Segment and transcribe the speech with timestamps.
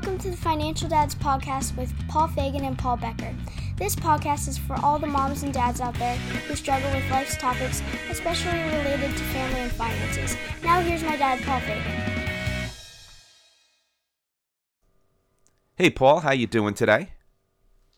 [0.00, 3.34] Welcome to the Financial Dads Podcast with Paul Fagan and Paul Becker.
[3.76, 7.36] This podcast is for all the moms and dads out there who struggle with life's
[7.36, 10.38] topics, especially related to family and finances.
[10.64, 12.72] Now, here's my dad, Paul Fagan.
[15.76, 17.10] Hey, Paul, how you doing today?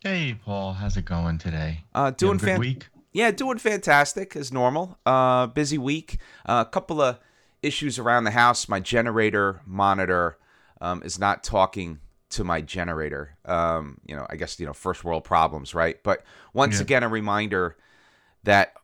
[0.01, 1.85] Hey, Paul, how's it going today?
[1.95, 2.89] Uh, doing fan- week.
[3.13, 4.99] Yeah, doing fantastic as normal.
[5.07, 6.19] Uh, busy week.
[6.45, 7.21] Uh, a couple of
[7.63, 8.69] issues around the house.
[8.69, 10.37] My generator monitor
[10.83, 13.37] um, is not talking to my generator.
[13.47, 16.03] Um, you know, I guess you know first world problems, right?
[16.03, 16.83] But once yeah.
[16.83, 17.77] again, a reminder
[18.43, 18.75] that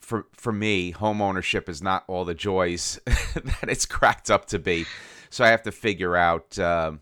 [0.00, 4.58] for for me, home ownership is not all the joys that it's cracked up to
[4.58, 4.86] be.
[5.28, 6.58] So I have to figure out.
[6.58, 6.92] Uh,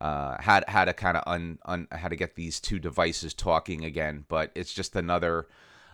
[0.00, 3.84] uh, how how to kind of un, un how to get these two devices talking
[3.84, 4.24] again.
[4.28, 5.46] But it's just another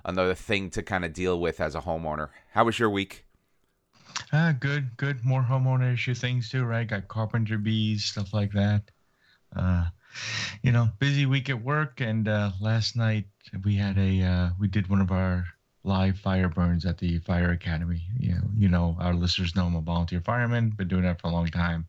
[0.04, 2.30] another thing to kind of deal with as a homeowner.
[2.52, 3.24] How was your week?
[4.32, 5.24] Uh, good, good.
[5.24, 6.86] More homeowner issue things too, right?
[6.86, 8.82] Got carpenter bees, stuff like that.
[9.54, 9.86] Uh,
[10.62, 13.26] you know, busy week at work, and uh, last night
[13.64, 15.44] we had a uh, we did one of our
[15.84, 18.02] live fire burns at the fire academy.
[18.18, 21.28] You know, you know, our listeners know I'm a volunteer fireman, been doing that for
[21.28, 21.86] a long time,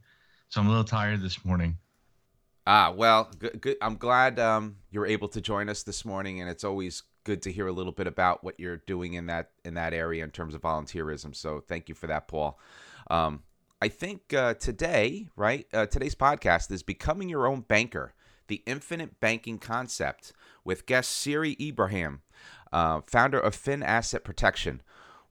[0.50, 1.78] so I'm a little tired this morning.
[2.68, 3.59] Ah, well, good.
[3.59, 3.78] good.
[3.82, 7.52] I'm glad um, you're able to join us this morning, and it's always good to
[7.52, 10.54] hear a little bit about what you're doing in that in that area in terms
[10.54, 11.36] of volunteerism.
[11.36, 12.60] So thank you for that, Paul.
[13.10, 13.44] Um,
[13.82, 15.68] I think uh, today, right?
[15.74, 18.14] Uh, today's podcast is becoming your own banker:
[18.48, 20.34] the infinite banking concept
[20.64, 22.22] with guest Siri Ibrahim,
[22.72, 24.82] uh, founder of Fin Asset Protection.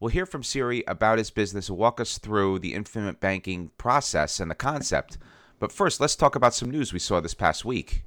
[0.01, 4.41] We'll hear from Siri about his business and walk us through the infinite banking process
[4.41, 5.19] and the concept.
[5.59, 8.03] But first, let's talk about some news we saw this past week.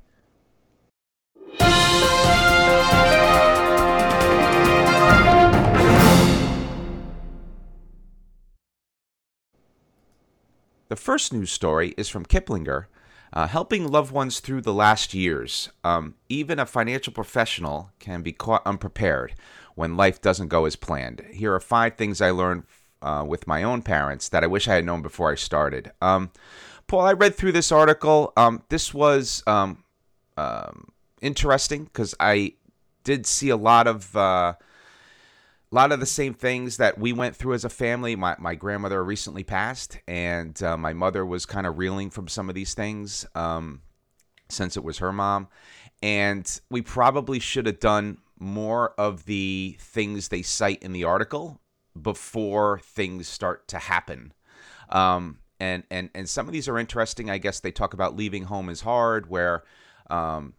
[10.93, 12.85] The first news story is from Kiplinger,
[13.33, 15.69] uh, helping loved ones through the last years.
[15.83, 19.33] Um, even a financial professional can be caught unprepared
[19.73, 21.25] when life doesn't go as planned.
[21.31, 22.65] Here are five things I learned
[23.01, 25.91] uh, with my own parents that I wish I had known before I started.
[25.99, 26.29] Um,
[26.85, 28.31] Paul, I read through this article.
[28.37, 29.83] Um, this was um,
[30.37, 30.89] um,
[31.23, 32.53] interesting because I
[33.03, 34.15] did see a lot of.
[34.15, 34.53] Uh,
[35.73, 38.15] a lot of the same things that we went through as a family.
[38.15, 42.47] My, my grandmother recently passed, and uh, my mother was kind of reeling from some
[42.47, 43.81] of these things um,
[44.49, 45.47] since it was her mom.
[46.03, 51.59] And we probably should have done more of the things they cite in the article
[51.99, 54.31] before things start to happen.
[54.89, 57.31] Um, and, and, and some of these are interesting.
[57.31, 59.63] I guess they talk about leaving home is hard, where
[60.11, 60.53] um,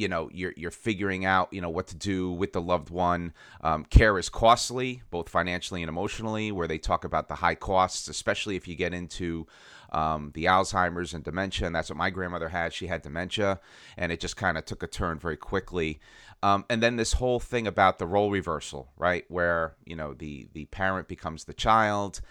[0.00, 3.34] you know you're you're figuring out you know what to do with the loved one.
[3.60, 6.50] Um, care is costly, both financially and emotionally.
[6.50, 9.46] Where they talk about the high costs, especially if you get into
[9.92, 11.66] um, the Alzheimer's and dementia.
[11.66, 12.72] And that's what my grandmother had.
[12.72, 13.60] She had dementia,
[13.98, 16.00] and it just kind of took a turn very quickly.
[16.42, 20.48] Um, and then this whole thing about the role reversal, right, where you know the
[20.54, 22.22] the parent becomes the child,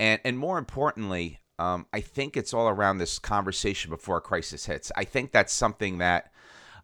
[0.00, 4.66] and and more importantly, um, I think it's all around this conversation before a crisis
[4.66, 4.90] hits.
[4.96, 6.31] I think that's something that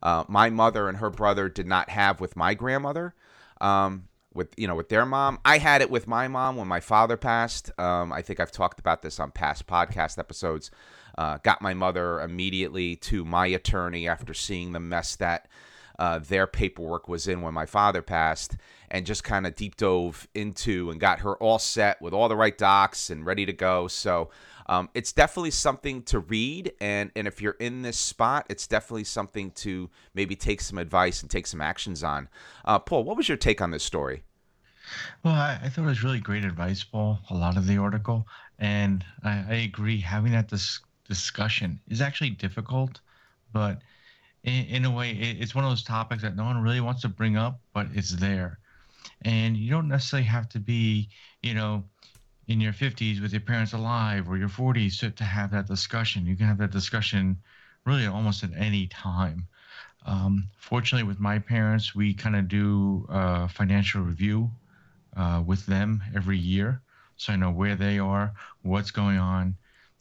[0.02, 3.14] uh, my mother and her brother did not have with my grandmother.
[3.60, 4.04] Um,
[4.34, 7.16] with you know with their mom, I had it with my mom when my father
[7.16, 7.70] passed.
[7.78, 10.70] Um, I think I've talked about this on past podcast episodes.
[11.16, 15.48] Uh, got my mother immediately to my attorney after seeing the mess that
[15.98, 18.56] uh, their paperwork was in when my father passed,
[18.90, 22.36] and just kind of deep dove into and got her all set with all the
[22.36, 23.88] right docs and ready to go.
[23.88, 24.30] So
[24.68, 29.04] um, it's definitely something to read, and and if you're in this spot, it's definitely
[29.04, 32.28] something to maybe take some advice and take some actions on.
[32.64, 34.24] Uh, Paul, what was your take on this story?
[35.22, 37.18] Well, I, I, thought it was really great advice, Paul.
[37.30, 38.26] A lot of the article,
[38.58, 40.00] and I, I agree.
[40.00, 43.00] Having that dis- discussion is actually difficult,
[43.52, 43.80] but
[44.44, 47.02] in, in a way, it, it's one of those topics that no one really wants
[47.02, 48.58] to bring up, but it's there,
[49.22, 51.08] and you don't necessarily have to be,
[51.42, 51.84] you know,
[52.48, 56.26] in your 50s with your parents alive or your 40s to, to have that discussion.
[56.26, 57.36] You can have that discussion
[57.84, 59.46] really almost at any time.
[60.06, 64.50] Um, fortunately, with my parents, we kind of do a financial review
[65.16, 66.80] uh, with them every year.
[67.16, 69.56] So I know where they are, what's going on,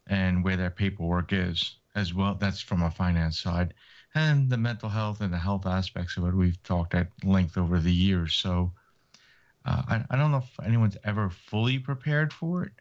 [0.07, 2.35] and where their paperwork is as well.
[2.35, 3.73] That's from a finance side.
[4.15, 7.79] And the mental health and the health aspects of it, we've talked at length over
[7.79, 8.35] the years.
[8.35, 8.71] So
[9.67, 12.73] uh, I, I don't know if anyone's ever fully prepared for it,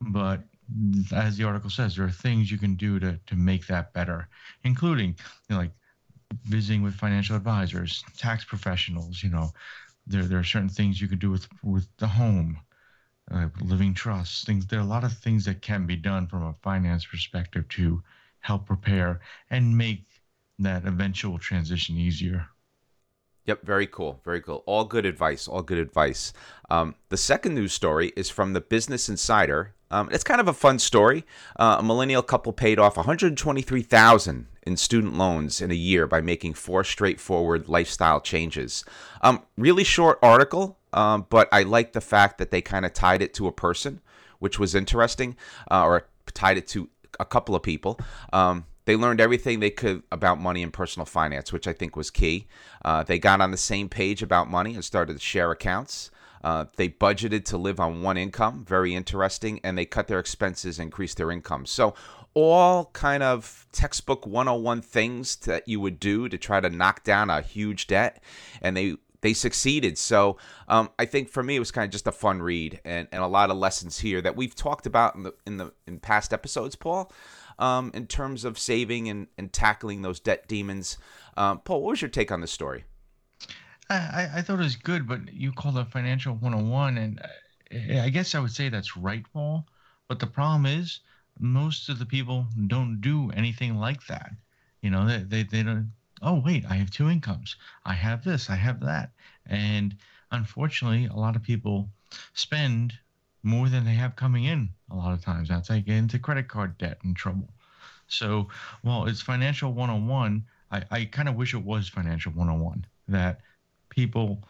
[0.00, 0.44] but
[1.12, 4.28] as the article says, there are things you can do to, to make that better,
[4.64, 5.72] including you know, like
[6.44, 9.22] visiting with financial advisors, tax professionals.
[9.22, 9.52] You know,
[10.06, 12.58] there there are certain things you can do with with the home,
[13.32, 14.44] uh, living trusts.
[14.44, 17.68] Things there are a lot of things that can be done from a finance perspective
[17.70, 18.04] to
[18.40, 19.20] help prepare
[19.50, 20.06] and make
[20.60, 22.49] that eventual transition easier.
[23.46, 24.62] Yep, very cool, very cool.
[24.66, 26.32] All good advice, all good advice.
[26.70, 29.74] Um, the second news story is from the Business Insider.
[29.90, 31.24] Um, it's kind of a fun story.
[31.58, 36.54] Uh, a millennial couple paid off 123,000 in student loans in a year by making
[36.54, 38.84] four straightforward lifestyle changes.
[39.22, 43.22] Um, really short article, um, but I like the fact that they kind of tied
[43.22, 44.00] it to a person,
[44.38, 45.36] which was interesting,
[45.70, 46.88] uh, or tied it to
[47.18, 47.98] a couple of people.
[48.32, 52.10] Um, they learned everything they could about money and personal finance, which I think was
[52.10, 52.48] key.
[52.84, 56.10] Uh, they got on the same page about money and started to share accounts.
[56.42, 60.80] Uh, they budgeted to live on one income, very interesting, and they cut their expenses,
[60.80, 61.66] and increased their income.
[61.66, 61.94] So,
[62.34, 67.30] all kind of textbook 101 things that you would do to try to knock down
[67.30, 68.20] a huge debt,
[68.60, 69.98] and they they succeeded.
[69.98, 73.06] So um, I think for me it was kind of just a fun read and,
[73.12, 76.00] and a lot of lessons here that we've talked about in the in the in
[76.00, 77.12] past episodes, Paul
[77.60, 80.98] um, in terms of saving and, and tackling those debt demons.
[81.36, 82.84] Um, Paul, what was your take on this story?
[83.88, 88.08] I, I thought it was good, but you called it financial 101, and uh, I
[88.08, 89.66] guess I would say that's right, Paul.
[90.08, 91.00] But the problem is,
[91.38, 94.32] most of the people don't do anything like that.
[94.80, 95.92] You know, they, they, they don't,
[96.22, 97.56] oh, wait, I have two incomes.
[97.84, 99.10] I have this, I have that.
[99.46, 99.96] And
[100.30, 101.88] unfortunately, a lot of people
[102.32, 102.94] spend
[103.42, 105.48] more than they have coming in a lot of times.
[105.48, 107.48] That's how you get into credit card debt and trouble.
[108.08, 108.48] So,
[108.82, 110.44] well, it's financial 101.
[110.70, 113.40] I, I kind of wish it was financial 101 that
[113.88, 114.42] people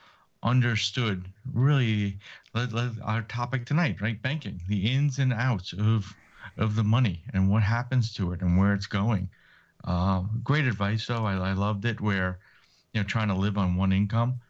[0.43, 2.19] understood really
[3.05, 4.21] our topic tonight, right?
[4.21, 6.15] Banking, the ins and outs of
[6.57, 9.29] of the money and what happens to it and where it's going.
[9.85, 11.25] Uh, great advice, though.
[11.25, 12.01] I, I loved it.
[12.01, 12.39] Where
[12.93, 14.41] you know, trying to live on one income,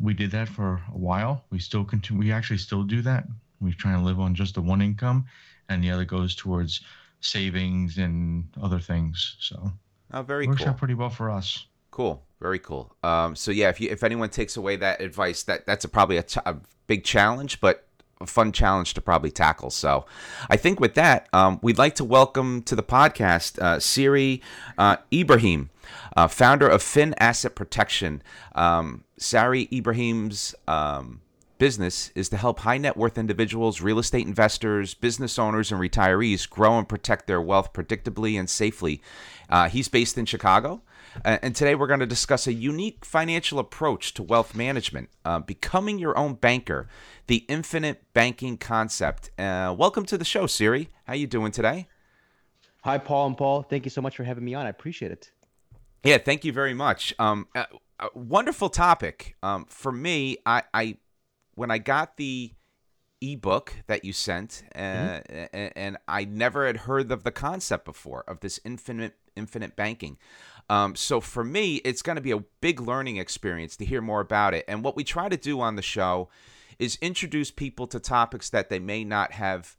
[0.00, 1.44] we did that for a while.
[1.50, 2.20] We still continue.
[2.20, 3.26] We actually still do that.
[3.64, 5.26] We try to live on just the one income,
[5.68, 6.82] and the other goes towards
[7.20, 9.36] savings and other things.
[9.40, 9.72] So,
[10.12, 10.68] oh, very works cool.
[10.70, 11.66] out pretty well for us.
[11.90, 12.94] Cool, very cool.
[13.02, 16.18] Um, so yeah, if you if anyone takes away that advice, that that's a, probably
[16.18, 16.56] a,
[16.86, 17.86] big challenge, but
[18.20, 19.70] a fun challenge to probably tackle.
[19.70, 20.04] So,
[20.50, 24.42] I think with that, um, we'd like to welcome to the podcast uh, Siri
[24.76, 25.70] uh, Ibrahim,
[26.16, 28.22] uh, founder of Fin Asset Protection.
[28.54, 31.20] Um, Sari Ibrahim's um,
[31.58, 36.48] business is to help high net worth individuals, real estate investors, business owners, and retirees
[36.48, 39.00] grow and protect their wealth predictably and safely.
[39.48, 40.82] Uh, he's based in Chicago.
[41.24, 45.38] Uh, and today we're going to discuss a unique financial approach to wealth management, uh,
[45.38, 46.88] becoming your own banker,
[47.28, 49.30] the infinite banking concept.
[49.38, 50.88] Uh, welcome to the show, Siri.
[51.04, 51.86] How you doing today?
[52.82, 53.62] Hi, Paul and Paul.
[53.62, 54.66] Thank you so much for having me on.
[54.66, 55.30] I appreciate it.
[56.02, 57.14] Yeah, thank you very much.
[57.18, 57.64] Um, uh,
[58.14, 59.36] wonderful topic.
[59.42, 60.98] Um, for me, I, I
[61.54, 62.52] when I got the
[63.20, 65.68] ebook that you sent, uh, mm-hmm.
[65.76, 70.18] and, I never had heard of the concept before of this infinite infinite banking.
[70.70, 74.20] Um, so for me, it's going to be a big learning experience to hear more
[74.20, 74.64] about it.
[74.68, 76.28] And what we try to do on the show
[76.78, 79.76] is introduce people to topics that they may not have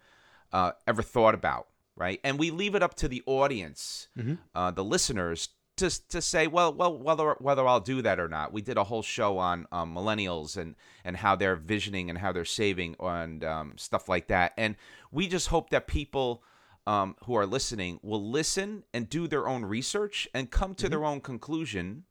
[0.51, 2.19] uh, ever thought about, right?
[2.24, 4.36] And we leave it up to the audience, mm-hmm.
[4.54, 8.54] uh, the listeners, to to say, well, well, whether whether I'll do that or not.
[8.54, 12.31] We did a whole show on um, millennials and and how they're visioning and how
[12.31, 14.54] they're saving and um, stuff like that.
[14.57, 14.75] And
[15.12, 16.44] we just hope that people
[16.88, 20.92] um, who are listening will listen and do their own research and come to mm-hmm.
[20.92, 22.04] their own conclusion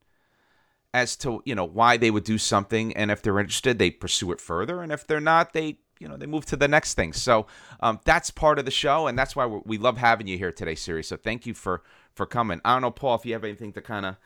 [0.92, 2.94] as to you know why they would do something.
[2.96, 4.82] And if they're interested, they pursue it further.
[4.82, 7.12] And if they're not, they you know they move to the next thing.
[7.12, 7.46] So
[7.80, 10.74] um, that's part of the show, and that's why we love having you here today,
[10.74, 11.02] Siri.
[11.02, 11.82] So thank you for
[12.14, 12.60] for coming.
[12.64, 14.16] I don't know, Paul, if you have anything to kind of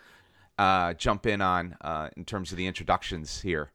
[0.59, 3.71] uh, jump in on uh, in terms of the introductions here.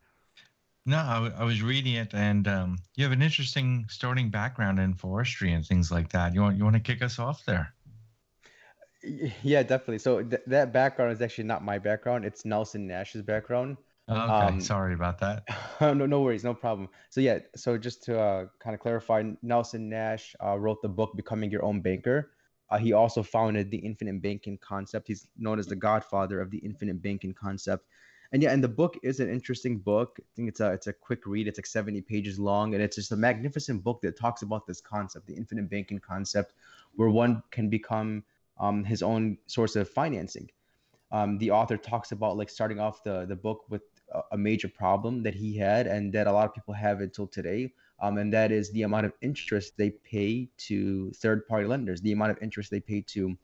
[0.85, 4.79] No, I, w- I was reading it, and um, you have an interesting starting background
[4.79, 6.33] in forestry and things like that.
[6.33, 7.73] You want you want to kick us off there?
[9.41, 9.99] Yeah, definitely.
[9.99, 13.77] So th- that background is actually not my background; it's Nelson Nash's background.
[14.09, 15.43] Okay, um, sorry about that.
[15.81, 16.89] no, no worries, no problem.
[17.09, 21.15] So yeah, so just to uh, kind of clarify, Nelson Nash uh, wrote the book
[21.15, 22.31] "Becoming Your Own Banker."
[22.69, 25.07] Uh, he also founded the infinite banking concept.
[25.07, 27.85] He's known as the godfather of the infinite banking concept.
[28.33, 30.17] And yeah, and the book is an interesting book.
[30.19, 31.47] I think it's a it's a quick read.
[31.47, 34.81] It's like 70 pages long, and it's just a magnificent book that talks about this
[34.81, 36.53] concept, the infinite banking concept,
[36.95, 38.23] where one can become
[38.59, 40.49] um, his own source of financing.
[41.11, 44.67] Um, the author talks about like starting off the the book with a, a major
[44.67, 47.71] problem that he had, and that a lot of people have until today,
[48.03, 52.31] um, and that is the amount of interest they pay to third-party lenders, the amount
[52.31, 53.37] of interest they pay to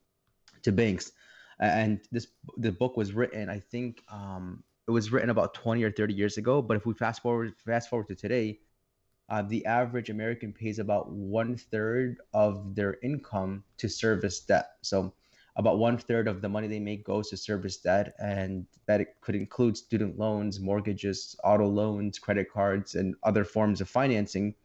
[0.63, 1.13] to banks.
[1.61, 5.91] And this the book was written, I think, um, it was written about 20 or
[5.91, 6.61] 30 years ago.
[6.61, 8.59] But if we fast forward fast forward to today,
[9.29, 14.71] uh, the average American pays about one third of their income to service debt.
[14.81, 15.13] So
[15.55, 19.15] about one third of the money they make goes to service debt, and that it
[19.21, 24.55] could include student loans, mortgages, auto loans, credit cards, and other forms of financing.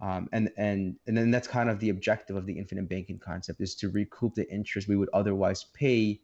[0.00, 3.60] Um, and and and then that's kind of the objective of the infinite banking concept
[3.60, 6.20] is to recoup the interest we would otherwise pay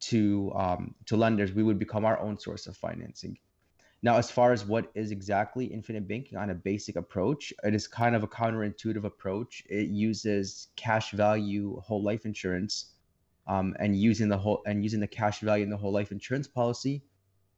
[0.00, 1.52] to um, to lenders.
[1.52, 3.38] We would become our own source of financing.
[4.02, 7.88] Now, as far as what is exactly infinite banking on a basic approach, it is
[7.88, 9.64] kind of a counterintuitive approach.
[9.70, 12.95] It uses cash value whole life insurance
[13.46, 16.46] um, and using the whole and using the cash value in the whole life insurance
[16.48, 17.02] policy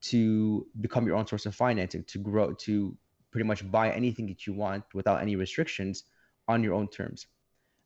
[0.00, 2.96] to become your own source of financing to grow to
[3.30, 6.04] pretty much buy anything that you want without any restrictions
[6.46, 7.26] on your own terms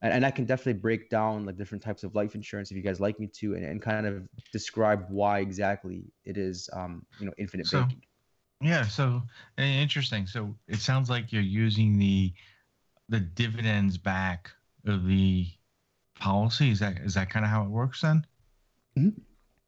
[0.03, 2.83] and, and i can definitely break down like different types of life insurance if you
[2.83, 7.27] guys like me to and, and kind of describe why exactly it is um, you
[7.27, 8.03] know infinite So- banking
[8.61, 9.23] Yeah, so
[9.59, 10.29] eh, interesting.
[10.29, 12.33] So it sounds like you're using the
[13.09, 14.51] the dividends back
[14.87, 15.49] of the
[16.15, 16.71] policy.
[16.71, 18.25] Is that is that kind of how it works then?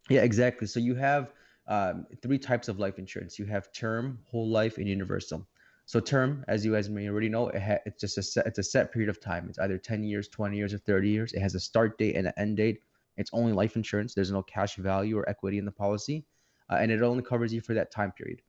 [0.08, 0.66] Yeah, exactly.
[0.66, 1.32] So you have
[1.66, 3.38] um, three types of life insurance.
[3.38, 5.46] You have term, whole life, and universal.
[5.86, 8.58] So term, as you guys may already know, it ha- it's just a set, it's
[8.58, 9.46] a set period of time.
[9.48, 11.32] It's either 10 years, 20 years, or 30 years.
[11.32, 12.80] It has a start date and an end date.
[13.16, 14.14] It's only life insurance.
[14.14, 16.24] There's no cash value or equity in the policy,
[16.70, 18.40] uh, and it only covers you for that time period.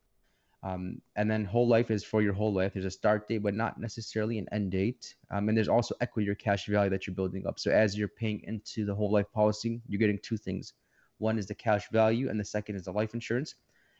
[0.66, 2.72] Um, and then whole life is for your whole life.
[2.72, 5.14] There's a start date, but not necessarily an end date.
[5.30, 7.60] Um, and there's also equity or cash value that you're building up.
[7.60, 10.72] So as you're paying into the whole life policy, you're getting two things.
[11.18, 13.54] One is the cash value, and the second is the life insurance.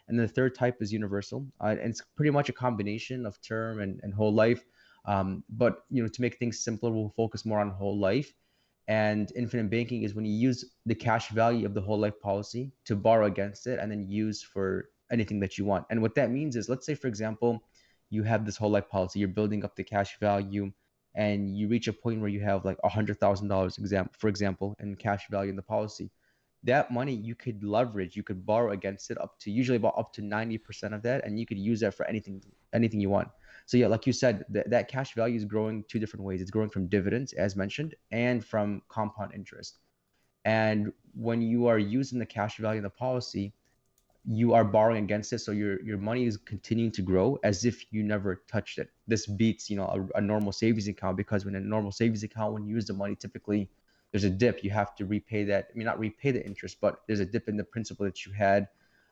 [0.09, 1.47] And the third type is universal.
[1.63, 4.65] Uh, and it's pretty much a combination of term and, and whole life.
[5.05, 8.33] Um, but you know, to make things simpler, we'll focus more on whole life.
[8.89, 12.73] And infinite banking is when you use the cash value of the whole life policy
[12.87, 15.87] to borrow against it and then use for anything that you want.
[15.91, 17.63] And what that means is, let's say, for example,
[18.11, 20.73] you have this whole life policy, you're building up the cash value,
[21.15, 24.29] and you reach a point where you have like a hundred thousand dollars, example, for
[24.29, 26.11] example, in cash value in the policy.
[26.65, 30.13] That money you could leverage, you could borrow against it up to usually about up
[30.15, 33.29] to ninety percent of that, and you could use that for anything, anything you want.
[33.67, 36.41] So yeah, like you said, that, that cash value is growing two different ways.
[36.41, 39.79] It's growing from dividends, as mentioned, and from compound interest.
[40.45, 43.53] And when you are using the cash value in the policy,
[44.29, 47.85] you are borrowing against it so your your money is continuing to grow as if
[47.93, 48.91] you never touched it.
[49.07, 52.53] This beats you know a, a normal savings account because when a normal savings account
[52.53, 53.69] when you use the money typically
[54.11, 54.65] there's a dip.
[54.65, 57.49] You have to repay that i mean not repay the interest but there's a dip
[57.49, 58.69] in the principal that you had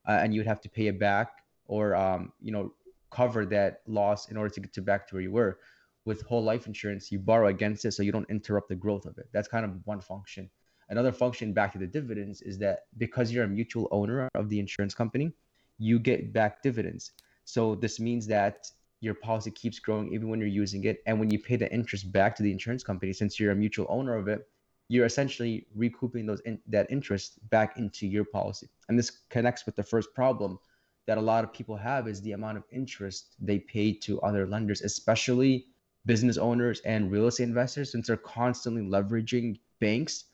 [0.09, 2.73] uh, and you would have to pay it back or um, you know
[3.11, 5.59] cover that loss in order to get to back to where you were.
[6.04, 9.16] With whole life insurance you borrow against it so you don't interrupt the growth of
[9.18, 9.28] it.
[9.33, 10.50] That's kind of one function
[10.88, 14.58] Another function back to the dividends is that because you're a mutual owner of the
[14.58, 15.32] insurance company,
[15.78, 17.12] you get back dividends.
[17.44, 21.02] So this means that your policy keeps growing even when you're using it.
[21.06, 23.86] And when you pay the interest back to the insurance company, since you're a mutual
[23.88, 24.48] owner of it,
[24.88, 28.68] you're essentially recouping those in, that interest back into your policy.
[28.88, 30.58] And this connects with the first problem
[31.06, 34.46] that a lot of people have is the amount of interest they pay to other
[34.46, 35.66] lenders, especially
[36.06, 40.24] business owners and real estate investors, since they're constantly leveraging banks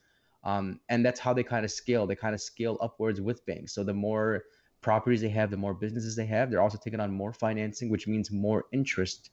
[0.45, 3.73] um, and that's how they kind of scale they kind of scale upwards with banks
[3.75, 4.45] so the more
[4.81, 8.07] properties they have the more businesses they have they're also taking on more financing which
[8.09, 9.31] means more interest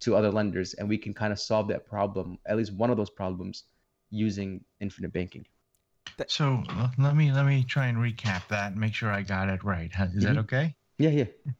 [0.00, 2.96] to other lenders and we can kind of solve that problem at least one of
[2.96, 3.64] those problems
[4.10, 5.46] using infinite banking
[6.28, 6.62] So
[6.98, 9.90] let me let me try and recap that and make sure I got it right.
[10.14, 10.44] Is that Mhm.
[10.44, 10.76] okay?
[10.98, 11.24] yeah yeah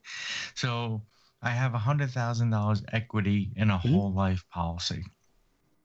[0.54, 1.02] So
[1.42, 3.90] I have a hundred thousand dollars equity in a Mhm.
[3.92, 5.04] whole life policy.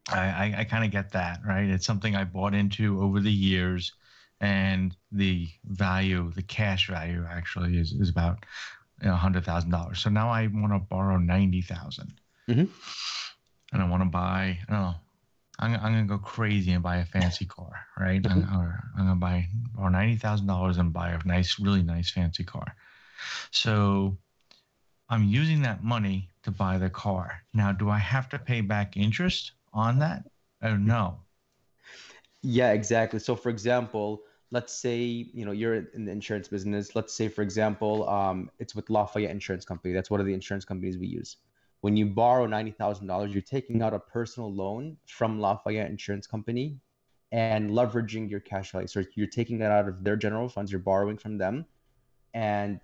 [0.09, 1.69] I I, I kind of get that, right?
[1.69, 3.93] It's something I bought into over the years,
[4.39, 8.45] and the value, the cash value, actually is is about
[9.01, 9.99] a hundred thousand dollars.
[9.99, 12.69] So now I want to borrow ninety Mhm.
[13.73, 14.59] and I want to buy.
[14.67, 14.95] I don't know.
[15.57, 18.25] I'm, I'm gonna go crazy and buy a fancy car, right?
[18.29, 19.47] I'm, or I'm gonna buy
[19.77, 22.75] or ninety thousand dollars and buy a nice, really nice fancy car.
[23.51, 24.17] So
[25.09, 27.41] I'm using that money to buy the car.
[27.53, 30.23] Now, do I have to pay back interest on that?
[30.63, 31.19] Oh no.
[32.41, 33.19] Yeah, exactly.
[33.19, 36.95] So, for example, let's say you know you're in the insurance business.
[36.95, 39.93] Let's say, for example, um, it's with Lafayette Insurance Company.
[39.93, 41.37] That's one of the insurance companies we use.
[41.81, 46.25] When you borrow ninety thousand dollars, you're taking out a personal loan from Lafayette Insurance
[46.25, 46.79] Company
[47.31, 48.87] and leveraging your cash value.
[48.87, 50.71] So you're taking that out of their general funds.
[50.71, 51.65] You're borrowing from them,
[52.33, 52.79] and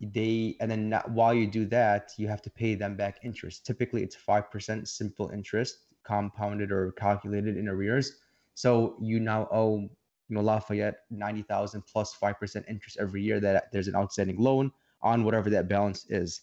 [0.00, 3.66] they and then not, while you do that, you have to pay them back interest.
[3.66, 8.16] Typically, it's five percent simple interest, compounded or calculated in arrears.
[8.54, 9.90] So you now owe, you
[10.28, 14.38] know, Lafayette ninety thousand plus plus five percent interest every year that there's an outstanding
[14.38, 16.42] loan on whatever that balance is.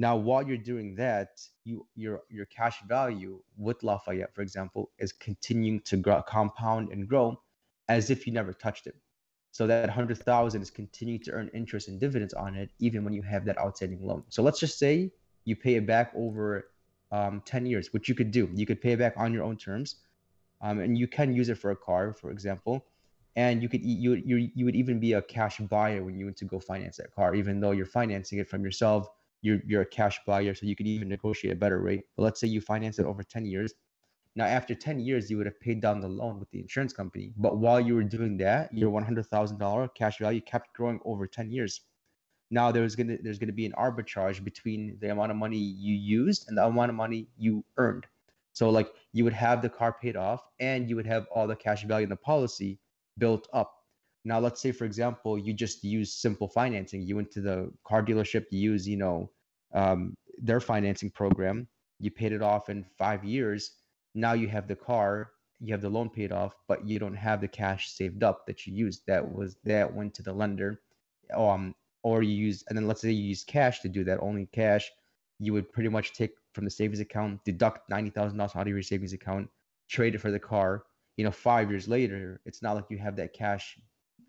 [0.00, 5.12] Now, while you're doing that, you your your cash value with Lafayette, for example, is
[5.12, 7.40] continuing to grow, compound and grow
[7.88, 8.94] as if you never touched it.
[9.50, 13.12] So that hundred thousand is continuing to earn interest and dividends on it, even when
[13.12, 14.22] you have that outstanding loan.
[14.28, 15.10] So let's just say
[15.44, 16.66] you pay it back over
[17.10, 18.50] um, 10 years, which you could do.
[18.54, 19.96] You could pay it back on your own terms,
[20.60, 22.84] um, and you can use it for a car, for example.
[23.36, 26.36] And you could you you you would even be a cash buyer when you went
[26.38, 29.08] to go finance that car, even though you're financing it from yourself.
[29.42, 32.02] You're you're a cash buyer, so you could even negotiate a better rate.
[32.16, 33.74] But let's say you finance it over 10 years.
[34.36, 37.32] Now, after 10 years, you would have paid down the loan with the insurance company.
[37.36, 41.80] But while you were doing that, your $100,000 cash value kept growing over 10 years
[42.50, 46.46] now there's gonna there's gonna be an arbitrage between the amount of money you used
[46.48, 48.06] and the amount of money you earned.
[48.52, 51.56] So like you would have the car paid off and you would have all the
[51.56, 52.78] cash value in the policy
[53.18, 53.72] built up.
[54.24, 57.02] Now let's say for example you just use simple financing.
[57.02, 59.30] You went to the car dealership, you use you know
[59.74, 61.68] um, their financing program.
[62.00, 63.72] You paid it off in five years.
[64.14, 67.40] Now you have the car, you have the loan paid off, but you don't have
[67.40, 69.02] the cash saved up that you used.
[69.06, 70.80] That was that went to the lender.
[71.34, 74.46] Um, or you use and then let's say you use cash to do that only
[74.52, 74.90] cash
[75.38, 79.12] you would pretty much take from the savings account deduct $90000 out of your savings
[79.12, 79.48] account
[79.88, 80.84] trade it for the car
[81.16, 83.78] you know five years later it's not like you have that cash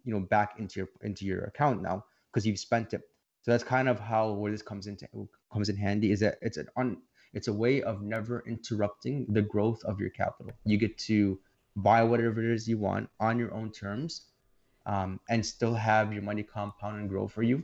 [0.03, 3.01] you know back into your into your account now because you've spent it
[3.41, 5.07] so that's kind of how where this comes into
[5.53, 6.97] comes in handy is that it's an un,
[7.33, 11.39] it's a way of never interrupting the growth of your capital you get to
[11.75, 14.23] buy whatever it is you want on your own terms
[14.85, 17.63] um, and still have your money compound and grow for you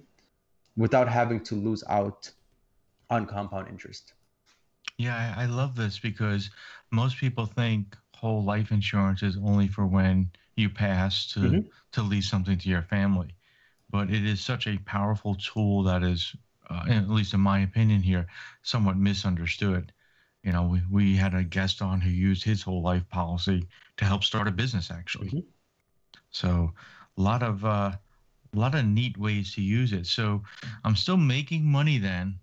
[0.78, 2.30] without having to lose out
[3.10, 4.14] on compound interest.
[4.98, 6.50] Yeah, I, I love this because
[6.92, 11.60] most people think whole life insurance is only for when you pass to mm-hmm.
[11.92, 13.36] to leave something to your family,
[13.90, 16.34] but it is such a powerful tool that is,
[16.70, 18.28] uh, at least in my opinion here,
[18.64, 19.92] somewhat misunderstood.
[20.44, 23.68] You know, we, we had a guest on who used his whole life policy
[23.98, 25.28] to help start a business actually.
[25.28, 25.40] Mm-hmm.
[26.32, 26.74] So
[27.18, 27.92] a lot of uh,
[28.54, 30.06] a lot of neat ways to use it.
[30.06, 30.44] So
[30.84, 32.40] I'm still making money then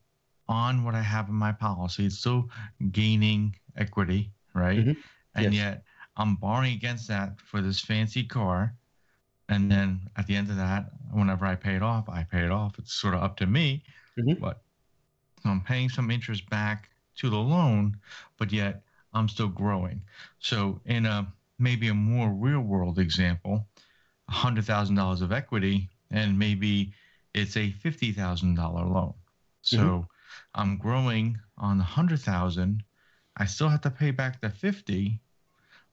[0.49, 2.07] on what I have in my policy.
[2.07, 2.51] It's still
[2.91, 4.81] gaining equity, right?
[4.81, 5.01] Mm-hmm.
[5.35, 5.55] And yes.
[5.55, 5.85] yet
[6.17, 8.75] I'm borrowing against that for this fancy car.
[9.49, 12.51] And then at the end of that, whenever I pay it off, I pay it
[12.51, 12.79] off.
[12.79, 13.83] It's sort of up to me.
[14.19, 14.41] Mm-hmm.
[14.41, 14.63] But
[15.45, 17.97] I'm paying some interest back to the loan,
[18.39, 20.03] but yet I'm still growing.
[20.39, 23.67] So in a maybe a more real world example,
[24.31, 26.93] $100,000 of equity and maybe
[27.35, 29.15] it's a $50,000 loan.
[29.63, 30.01] So mm-hmm.
[30.55, 32.83] I'm growing on the 100,000.
[33.37, 35.21] I still have to pay back the 50,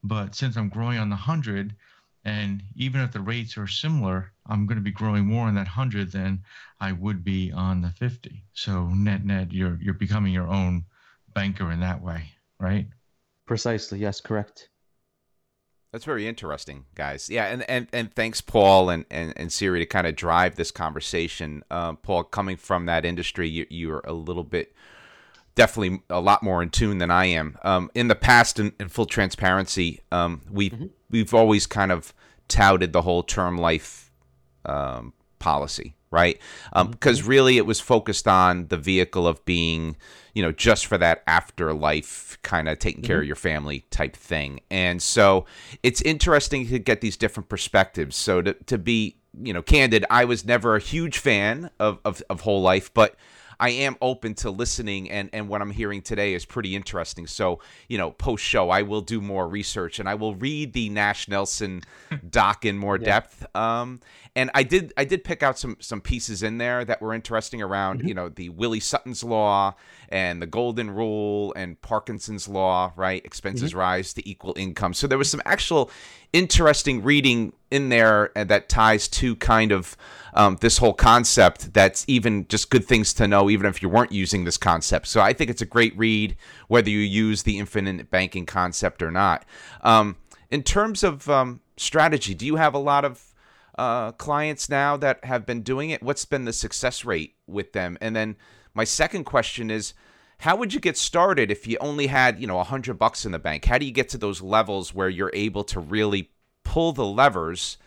[0.03, 1.75] but since I'm growing on the 100
[2.29, 5.61] and even if the rates are similar, I'm going to be growing more on that
[5.61, 6.43] 100 than
[6.79, 8.43] I would be on the 50.
[8.53, 10.85] So net net you're you're becoming your own
[11.33, 12.87] banker in that way, right?
[13.47, 13.99] Precisely.
[13.99, 14.69] Yes, correct.
[15.91, 17.31] That's very interesting, guys.
[17.31, 20.69] Yeah, and and, and thanks, Paul and, and, and Siri, to kind of drive this
[20.69, 21.63] conversation.
[21.71, 24.75] Uh, Paul, coming from that industry, you, you're a little bit,
[25.59, 27.57] definitely a lot more in tune than I am.
[27.63, 30.85] Um, in the past, in, in full transparency, um, we've mm-hmm.
[31.09, 32.13] we've always kind of
[32.47, 34.09] touted the whole term life
[34.65, 36.39] um, policy, right?
[36.73, 37.29] Because um, mm-hmm.
[37.29, 39.97] really, it was focused on the vehicle of being
[40.33, 43.23] you know, just for that afterlife kind of taking care mm-hmm.
[43.23, 44.61] of your family type thing.
[44.71, 45.45] And so
[45.83, 48.15] it's interesting to get these different perspectives.
[48.15, 52.23] So to, to be, you know, candid, I was never a huge fan of, of,
[52.29, 53.17] of whole life, but
[53.59, 57.27] I am open to listening, and and what I'm hearing today is pretty interesting.
[57.27, 60.89] So you know, post show, I will do more research, and I will read the
[60.89, 61.83] Nash Nelson
[62.29, 63.05] doc in more yeah.
[63.05, 63.55] depth.
[63.55, 63.99] Um,
[64.35, 67.61] and I did I did pick out some some pieces in there that were interesting
[67.61, 68.07] around mm-hmm.
[68.07, 69.75] you know the Willie Sutton's law
[70.09, 73.23] and the Golden Rule and Parkinson's law, right?
[73.25, 73.79] Expenses mm-hmm.
[73.79, 74.93] rise to equal income.
[74.93, 75.91] So there was some actual
[76.33, 79.95] interesting reading in there that ties to kind of
[80.33, 84.11] um, this whole concept that's even just good things to know, even if you weren't
[84.11, 85.07] using this concept.
[85.07, 86.35] So I think it's a great read,
[86.67, 89.45] whether you use the infinite banking concept or not.
[89.81, 90.17] Um,
[90.49, 93.33] in terms of um, strategy, do you have a lot of
[93.77, 96.03] uh, clients now that have been doing it?
[96.03, 97.97] What's been the success rate with them?
[98.01, 98.35] And then
[98.73, 99.93] my second question is,
[100.39, 103.31] how would you get started if you only had you know a hundred bucks in
[103.31, 103.65] the bank?
[103.65, 106.31] How do you get to those levels where you're able to really
[106.63, 107.77] pull the levers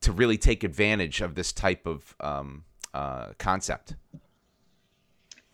[0.00, 3.94] to really take advantage of this type of um, uh, concept?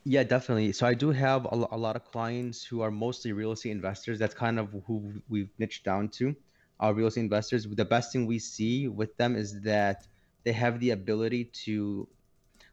[0.04, 0.72] Yeah, definitely.
[0.72, 4.18] So I do have a, a, lot of clients who are mostly real estate investors.
[4.18, 6.34] That's kind of who we've niched down to.
[6.80, 7.66] Our real estate investors.
[7.66, 10.06] The best thing we see with them is that
[10.44, 12.08] they have the ability to,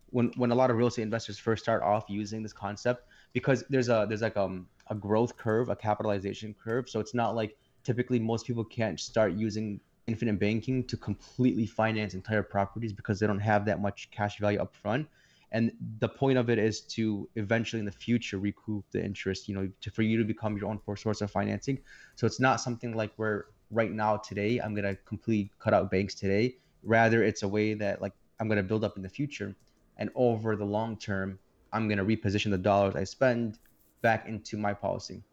[0.10, 3.04] when when a lot of real estate investors first start off using this concept,
[3.38, 6.90] because there's a there's like um a growth curve, a capitalization curve.
[6.90, 12.14] So it's not like typically most people can't start using infinite banking to completely finance
[12.16, 15.08] entire properties because they don't have that much cash value up front.
[15.52, 19.56] And the point of it is to eventually in the future recoup the interest, you
[19.56, 21.78] know, to, for you to become your own source of financing.
[22.16, 26.16] So it's not something like where right now today I'm gonna completely cut out banks
[26.16, 26.56] today.
[26.84, 29.56] Rather, it's a way that like I'm gonna build up in the future,
[29.98, 31.40] and over the long term,
[31.74, 33.60] I'm gonna reposition the dollars I spend
[34.02, 35.24] back into my policy.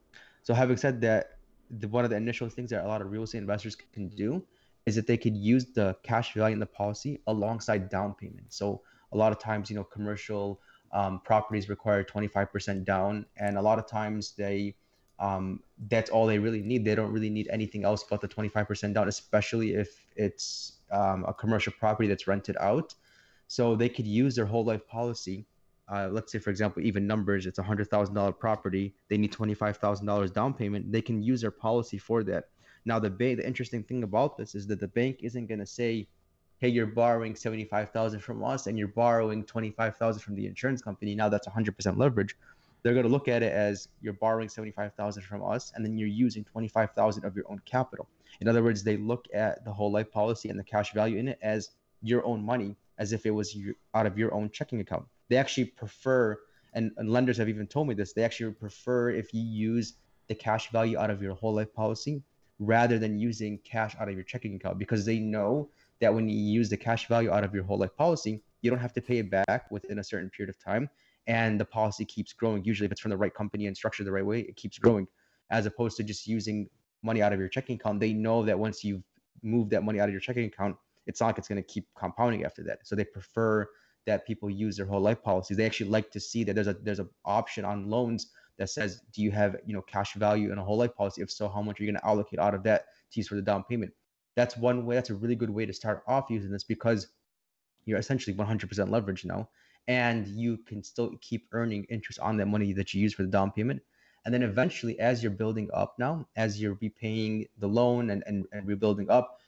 [0.42, 1.38] So having said that,
[1.70, 4.44] the, one of the initial things that a lot of real estate investors can do
[4.86, 8.52] is that they could use the cash value in the policy alongside down payment.
[8.52, 10.60] So a lot of times, you know, commercial
[10.92, 14.76] um, properties require 25% down, and a lot of times they
[15.18, 16.84] um, that's all they really need.
[16.84, 21.32] They don't really need anything else but the 25% down, especially if it's um, a
[21.32, 22.94] commercial property that's rented out.
[23.46, 25.46] So they could use their whole life policy.
[25.92, 28.94] Uh, let's say, for example, even numbers, it's a hundred thousand dollar property.
[29.08, 30.90] They need twenty five thousand dollars down payment.
[30.90, 32.44] They can use their policy for that.
[32.86, 35.66] Now, the bank, the interesting thing about this is that the bank isn't going to
[35.66, 36.08] say,
[36.58, 40.34] "Hey, you're borrowing seventy five thousand from us, and you're borrowing twenty five thousand from
[40.36, 42.36] the insurance company." Now that's a hundred percent leverage
[42.84, 46.06] they're going to look at it as you're borrowing 75,000 from us and then you're
[46.06, 48.06] using 25,000 of your own capital.
[48.40, 51.28] In other words, they look at the whole life policy and the cash value in
[51.28, 51.70] it as
[52.02, 55.06] your own money as if it was your, out of your own checking account.
[55.28, 56.38] They actually prefer
[56.74, 59.94] and, and lenders have even told me this, they actually prefer if you use
[60.26, 62.22] the cash value out of your whole life policy
[62.58, 65.68] rather than using cash out of your checking account because they know
[66.00, 68.80] that when you use the cash value out of your whole life policy, you don't
[68.80, 70.88] have to pay it back within a certain period of time
[71.26, 72.64] and the policy keeps growing.
[72.64, 75.06] Usually, if it's from the right company and structured the right way, it keeps growing,
[75.50, 76.68] as opposed to just using
[77.02, 78.00] money out of your checking account.
[78.00, 79.02] They know that once you've
[79.42, 81.86] moved that money out of your checking account, it's not like it's going to keep
[81.94, 82.78] compounding after that.
[82.84, 83.68] So they prefer
[84.06, 85.56] that people use their whole life policies.
[85.56, 89.00] They actually like to see that there's a there's an option on loans that says,
[89.12, 91.22] do you have you know cash value in a whole life policy?
[91.22, 93.36] If so, how much are you going to allocate out of that to use for
[93.36, 93.92] the down payment?
[94.36, 94.94] That's one way.
[94.96, 97.08] That's a really good way to start off using this because
[97.84, 99.48] you're essentially 100% leverage now
[99.86, 103.28] and you can still keep earning interest on that money that you use for the
[103.28, 103.82] down payment.
[104.24, 108.46] And then eventually, as you're building up now, as you're repaying the loan and, and,
[108.52, 109.38] and rebuilding up,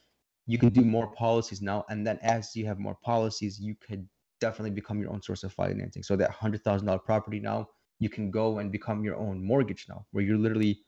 [0.46, 1.84] you can do more policies now.
[1.88, 4.06] And then as you have more policies, you could
[4.40, 6.02] definitely become your own source of financing.
[6.02, 7.68] So that hundred thousand dollar property now,
[7.98, 10.80] you can go and become your own mortgage now, where you're literally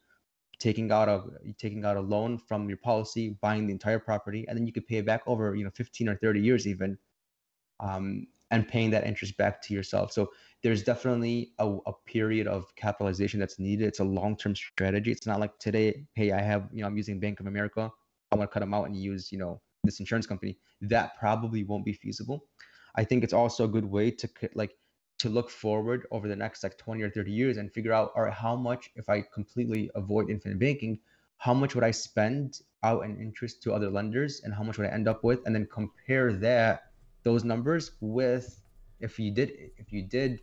[0.58, 1.22] taking out a
[1.58, 4.86] taking out a loan from your policy, buying the entire property, and then you could
[4.86, 6.98] pay it back over you know 15 or 30 years even.
[7.80, 10.12] Um, and paying that interest back to yourself.
[10.12, 10.30] So
[10.62, 13.86] there's definitely a, a period of capitalization that's needed.
[13.86, 15.12] It's a long-term strategy.
[15.12, 17.90] It's not like today, hey, I have, you know, I'm using Bank of America.
[18.32, 20.58] I want to cut them out and use, you know, this insurance company.
[20.80, 22.46] That probably won't be feasible.
[22.98, 24.76] I think it's also a good way to like
[25.18, 28.22] to look forward over the next like 20 or 30 years and figure out, all
[28.22, 30.98] right, how much if I completely avoid infinite banking,
[31.36, 34.88] how much would I spend out in interest to other lenders and how much would
[34.88, 35.46] I end up with?
[35.46, 36.90] And then compare that
[37.22, 38.60] those numbers with
[38.98, 40.40] if you did if you did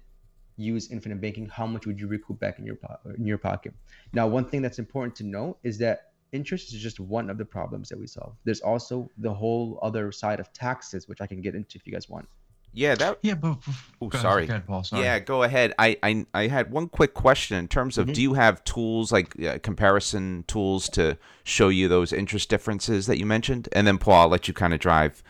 [0.56, 2.78] use infinite banking, how much would you recoup back in your
[3.18, 3.74] in your pocket?
[4.14, 7.46] Now, one thing that's important to know is that interest is just one of the
[7.46, 8.38] problems that we solve.
[8.46, 11.92] There's also the whole other side of taxes, which I can get into if you
[11.92, 12.28] guys want.
[12.76, 13.20] Yeah, that.
[13.22, 13.58] Yeah, but.
[14.02, 14.44] Oh, sorry.
[14.44, 15.04] Ahead, Paul, sorry.
[15.04, 15.74] Yeah, go ahead.
[15.80, 18.14] I, I I had one quick question in terms of: mm-hmm.
[18.14, 23.18] Do you have tools like uh, comparison tools to show you those interest differences that
[23.18, 23.70] you mentioned?
[23.72, 25.24] And then Paul, I'll let you kind of drive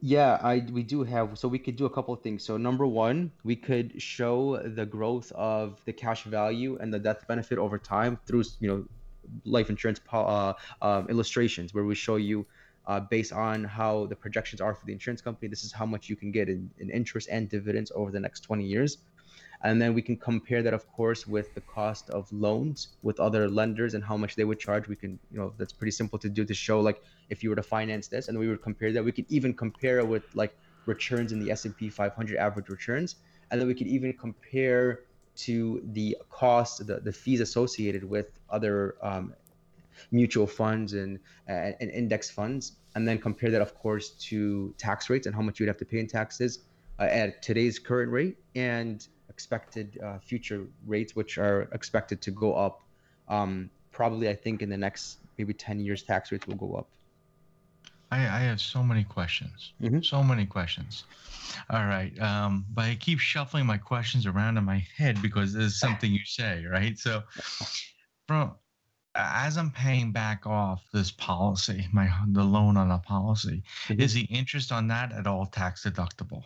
[0.00, 2.42] yeah, I we do have so we could do a couple of things.
[2.42, 7.26] So number one, we could show the growth of the cash value and the death
[7.28, 8.84] benefit over time through you know
[9.44, 12.46] life insurance uh, um, illustrations where we show you
[12.86, 15.48] uh, based on how the projections are for the insurance company.
[15.48, 18.40] This is how much you can get in, in interest and dividends over the next
[18.40, 18.98] 20 years.
[19.62, 23.48] And then we can compare that of course with the cost of loans with other
[23.48, 24.86] lenders and how much they would charge.
[24.86, 27.56] We can you know that's pretty simple to do to show like if you were
[27.56, 29.04] to finance this and we would compare that.
[29.04, 33.16] We could even compare it with like returns in the S&P 500 average returns.
[33.50, 35.00] And then we could even compare
[35.36, 39.34] to the cost, the, the fees associated with other um,
[40.10, 45.10] mutual funds and, and, and index funds and then compare that of course to tax
[45.10, 46.60] rates and how much you'd have to pay in taxes
[46.98, 52.54] uh, at today's current rate and expected uh, future rates, which are expected to go
[52.54, 52.82] up.
[53.28, 56.88] Um, probably, I think in the next maybe 10 years, tax rates will go up.
[58.10, 59.74] I, I have so many questions.
[59.82, 60.00] Mm-hmm.
[60.00, 61.04] So many questions.
[61.68, 62.18] All right.
[62.18, 66.24] Um, but I keep shuffling my questions around in my head because there's something you
[66.24, 66.98] say, right?
[66.98, 67.22] So,
[68.26, 68.54] from
[69.16, 74.00] as I'm paying back off this policy, my the loan on a policy, mm-hmm.
[74.00, 76.44] is the interest on that at all tax deductible?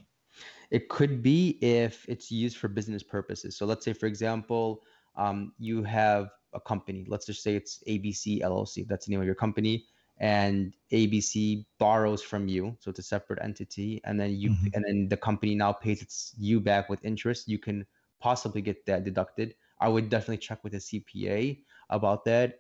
[0.70, 3.56] It could be if it's used for business purposes.
[3.56, 4.83] So let's say, for example,
[5.16, 7.04] um, you have a company.
[7.09, 8.87] Let's just say it's ABC LLC.
[8.87, 9.85] That's the name of your company,
[10.18, 14.70] and ABC borrows from you, so it's a separate entity, and then you Mhm.
[14.74, 17.87] and then the company now pays its you back with interest, you can
[18.20, 19.54] possibly get that deducted.
[19.81, 22.59] I would definitely check with a CPA about that.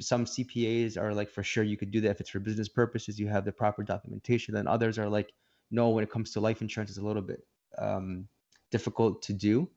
[0.00, 3.18] Some CPAs are like for sure you could do that if it's for business purposes,
[3.18, 4.54] you have the proper documentation.
[4.54, 5.32] Then others are like,
[5.70, 7.42] no, when it comes to life insurance, it's a little bit
[7.78, 8.26] um,
[8.70, 9.68] difficult to do.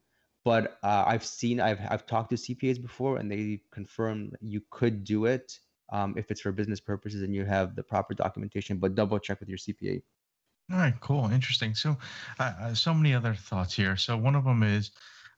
[0.45, 5.03] But uh, I've seen, I've I've talked to CPAs before, and they confirm you could
[5.03, 5.59] do it
[5.91, 8.77] um, if it's for business purposes and you have the proper documentation.
[8.77, 10.01] But double check with your CPA.
[10.71, 11.73] All right, cool, interesting.
[11.73, 11.97] So,
[12.39, 13.97] uh, uh, so many other thoughts here.
[13.97, 14.91] So one of them is,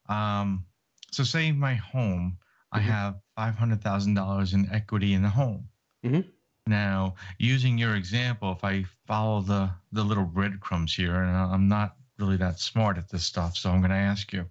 [0.10, 0.66] um,
[1.12, 2.38] so say my home,
[2.72, 2.84] I Mhm.
[2.84, 5.70] have five hundred thousand dollars in equity in the home.
[6.04, 6.32] Mhm.
[6.68, 11.68] Now, using your example, if I follow the the little breadcrumbs here, and I- I'm
[11.68, 14.50] not really that smart at this stuff, so I'm going to ask you.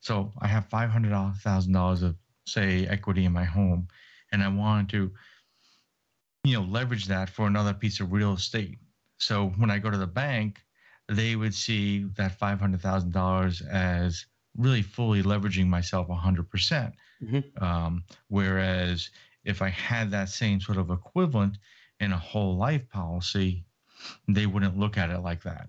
[0.00, 3.88] So I have five hundred thousand dollars of say equity in my home,
[4.32, 5.14] and I wanted to,
[6.44, 8.78] you know, leverage that for another piece of real estate.
[9.18, 10.62] So when I go to the bank,
[11.08, 16.94] they would see that five hundred thousand dollars as really fully leveraging myself hundred percent.
[17.20, 17.60] Mhm.
[17.60, 19.10] Um, whereas
[19.44, 21.58] if I had that same sort of equivalent
[22.00, 23.66] in a whole life policy,
[24.28, 25.68] they wouldn't look at it like that.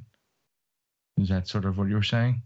[1.15, 2.44] Is that sort of what you were saying?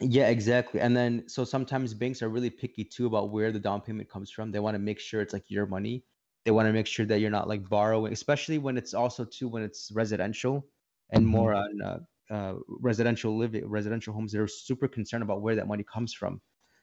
[0.00, 0.80] Yeah, exactly.
[0.80, 4.30] And then so sometimes banks are really picky too about where the down payment comes
[4.30, 4.50] from.
[4.50, 6.06] They want to make sure it's like your money.
[6.44, 9.48] They want to make sure that you're not like borrowing, especially when it's also too
[9.48, 10.68] when it's residential
[11.10, 11.26] and Mhm.
[11.26, 11.98] more on uh,
[12.30, 14.32] uh, residential living, residential homes.
[14.32, 16.40] They're super concerned about where that money comes from.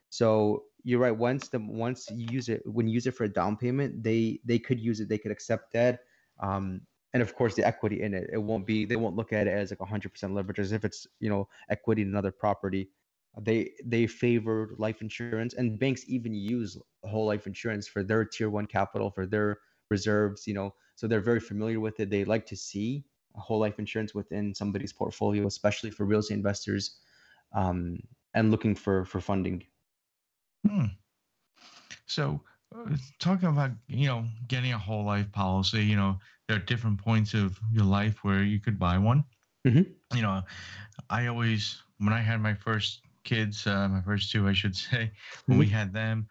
[0.09, 1.15] So you're right.
[1.15, 4.39] Once the once you use it, when you use it for a down payment, they
[4.45, 5.09] they could use it.
[5.09, 6.01] They could accept that.
[6.41, 6.81] Um,
[7.13, 8.29] and of course, the equity in it.
[8.31, 8.85] It won't be.
[8.85, 12.01] They won't look at it as like 100% leverage, as if it's you know equity
[12.01, 12.89] in another property
[13.41, 18.49] they they favor life insurance and banks even use whole life insurance for their tier
[18.49, 22.45] one capital for their reserves you know so they're very familiar with it they like
[22.45, 23.03] to see
[23.39, 26.99] whole life insurance within somebody's portfolio especially for real estate investors
[27.53, 27.99] um,
[28.33, 29.65] and looking for for funding
[30.67, 30.85] Hmm.
[32.05, 32.41] So,
[32.75, 36.99] uh, talking about you know getting a whole life policy, you know there are different
[36.99, 39.25] points of your life where you could buy one.
[39.65, 39.99] Mhm.
[40.13, 40.43] You know,
[41.09, 45.11] I always when I had my first kids, uh, my first two, I should say,
[45.45, 46.27] when we had them,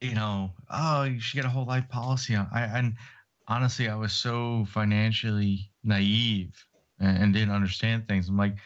[0.00, 2.36] you know, oh, you should get a whole life policy.
[2.36, 2.96] I and
[3.48, 6.54] honestly, I was so financially naive
[7.00, 8.28] and, and didn't understand things.
[8.28, 8.56] I'm like,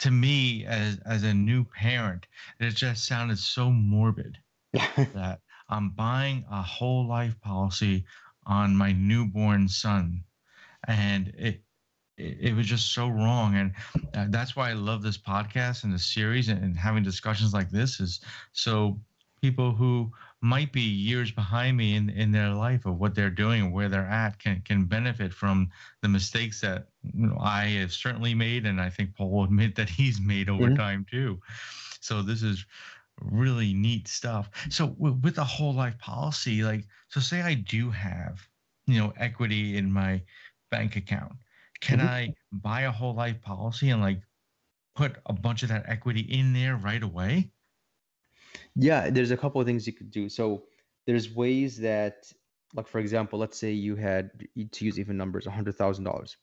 [0.00, 2.26] to me, as as a new parent,
[2.58, 4.38] it just sounded so morbid
[4.72, 8.04] that I'm buying a whole life policy
[8.44, 10.24] on my newborn son,
[10.88, 11.62] and it
[12.18, 13.54] it, was just so wrong.
[13.56, 13.72] And
[14.14, 18.00] uh, that's why I love this podcast and the series and having discussions like this
[18.00, 18.20] is
[18.52, 19.00] so
[19.42, 23.72] people who might be years behind me in, in their life of what they're doing
[23.72, 25.70] where they're at can can benefit from
[26.02, 29.76] the mistakes that you know, I have certainly made and I think Paul will admit
[29.76, 30.82] that he's made over Mhm.
[30.84, 31.40] time too.
[32.00, 32.66] So this is
[33.20, 34.50] really neat stuff.
[34.70, 38.48] So w- with a whole life policy, like so say I do have,
[38.86, 40.24] you know, equity in my
[40.70, 41.34] bank account.
[41.80, 42.06] Can Mhm.
[42.06, 44.22] I buy a whole life policy and like
[44.94, 47.52] put a bunch of that equity in there right away?
[48.74, 50.28] Yeah, there's a couple of things you could do.
[50.28, 50.64] So
[51.06, 52.32] there's ways that,
[52.74, 56.36] like for example, let's say you had to use even numbers, hundred thousand dollars.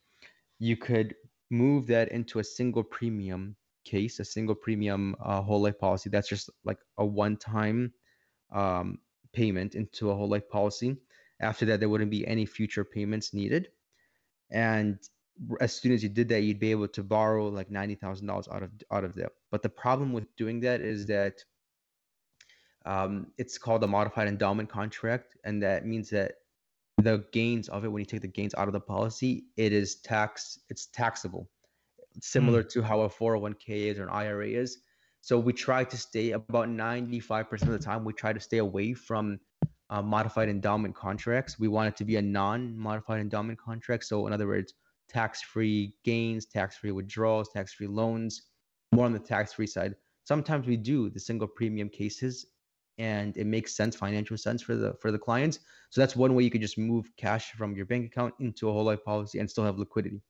[0.60, 1.16] You could
[1.50, 6.10] move that into a single premium case, a single premium uh, whole life policy.
[6.10, 7.94] That's just like a one-time
[8.54, 9.00] um,
[9.34, 10.98] payment into a whole life policy.
[11.42, 13.70] After that, there wouldn't be any future payments needed.
[14.52, 15.00] And
[15.62, 18.48] as soon as you did that, you'd be able to borrow like ninety thousand dollars
[18.52, 19.32] out of out of that.
[19.52, 21.44] But the problem with doing that is that
[22.86, 26.34] um, it's called a modified endowment contract, and that means that
[26.98, 29.96] the gains of it, when you take the gains out of the policy, it is
[29.96, 30.60] tax.
[30.70, 31.50] It's taxable,
[32.22, 34.80] similar to how a 401k is or an IRA is.
[35.22, 38.06] So we try to stay about 95% of the time.
[38.06, 39.40] We try to stay away from
[39.90, 41.60] uh, modified endowment contracts.
[41.60, 44.06] We want it to be a non-modified endowment contract.
[44.06, 44.74] So in other words,
[45.10, 48.44] tax-free gains, tax-free withdrawals, tax-free loans,
[48.94, 49.96] more on the tax-free side.
[50.24, 52.46] Sometimes we do the single premium cases
[53.00, 55.60] and it makes sense, financial sense for the for the clients.
[55.90, 58.74] So that's one way you could just move cash from your bank account into a
[58.74, 60.22] whole life policy and still have liquidity.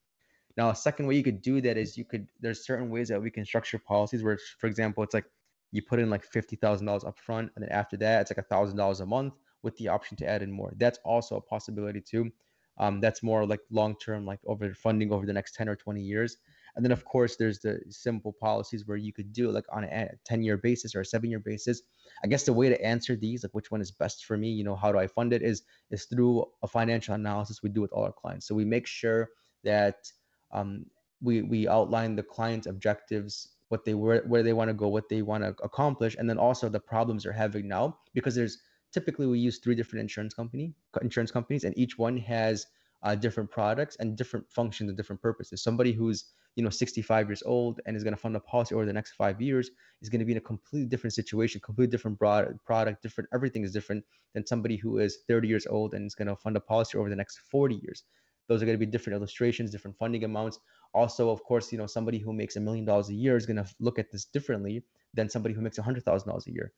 [0.58, 3.22] Now, a second way you could do that is you could there's certain ways that
[3.22, 5.26] we can structure policies where, for example, it's like
[5.72, 8.48] you put in like fifty thousand dollars up front, and then after that, it's like
[8.48, 10.74] thousand dollars a month with the option to add in more.
[10.78, 12.32] That's also a possibility too.
[12.78, 16.02] Um, that's more like long term, like over funding over the next ten or twenty
[16.02, 16.38] years.
[16.80, 20.12] And then of course there's the simple policies where you could do like on a
[20.24, 21.82] 10 year basis or a seven year basis.
[22.24, 24.64] I guess the way to answer these, like which one is best for me, you
[24.64, 27.92] know, how do I fund it is is through a financial analysis we do with
[27.92, 28.48] all our clients.
[28.48, 29.28] So we make sure
[29.66, 30.10] that
[30.54, 30.86] um,
[31.22, 35.10] we we outline the client's objectives, what they were, where they want to go, what
[35.10, 37.98] they want to accomplish, and then also the problems they're having now.
[38.14, 38.58] Because there's
[38.94, 42.68] typically we use three different insurance company insurance companies, and each one has
[43.04, 45.62] uh, different products and different functions and different purposes.
[45.62, 48.86] Somebody who's you know 65 years old and is going to fund a policy over
[48.86, 49.70] the next five years
[50.02, 53.64] is going to be in a completely different situation, completely different broad product, different everything
[53.64, 56.60] is different than somebody who is 30 years old and is going to fund a
[56.60, 58.04] policy over the next 40 years.
[58.48, 60.60] Those are going to be different illustrations, different funding amounts.
[60.94, 63.64] Also, of course, you know somebody who makes a million dollars a year is going
[63.64, 64.84] to look at this differently
[65.14, 66.74] than somebody who makes a hundred thousand dollars a year.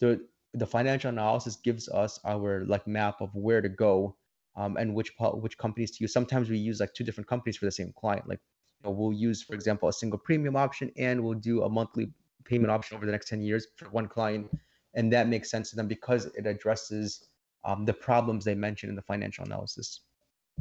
[0.00, 0.18] So
[0.52, 4.16] the financial analysis gives us our like map of where to go
[4.56, 6.12] um, and which which companies to use.
[6.12, 8.28] Sometimes we use like two different companies for the same client.
[8.28, 8.40] Like
[8.84, 12.10] know, we'll use, for example, a single premium option, and we'll do a monthly
[12.44, 14.48] payment option over the next ten years for one client,
[14.94, 17.28] and that makes sense to them because it addresses
[17.64, 20.00] um, the problems they mentioned in the financial analysis.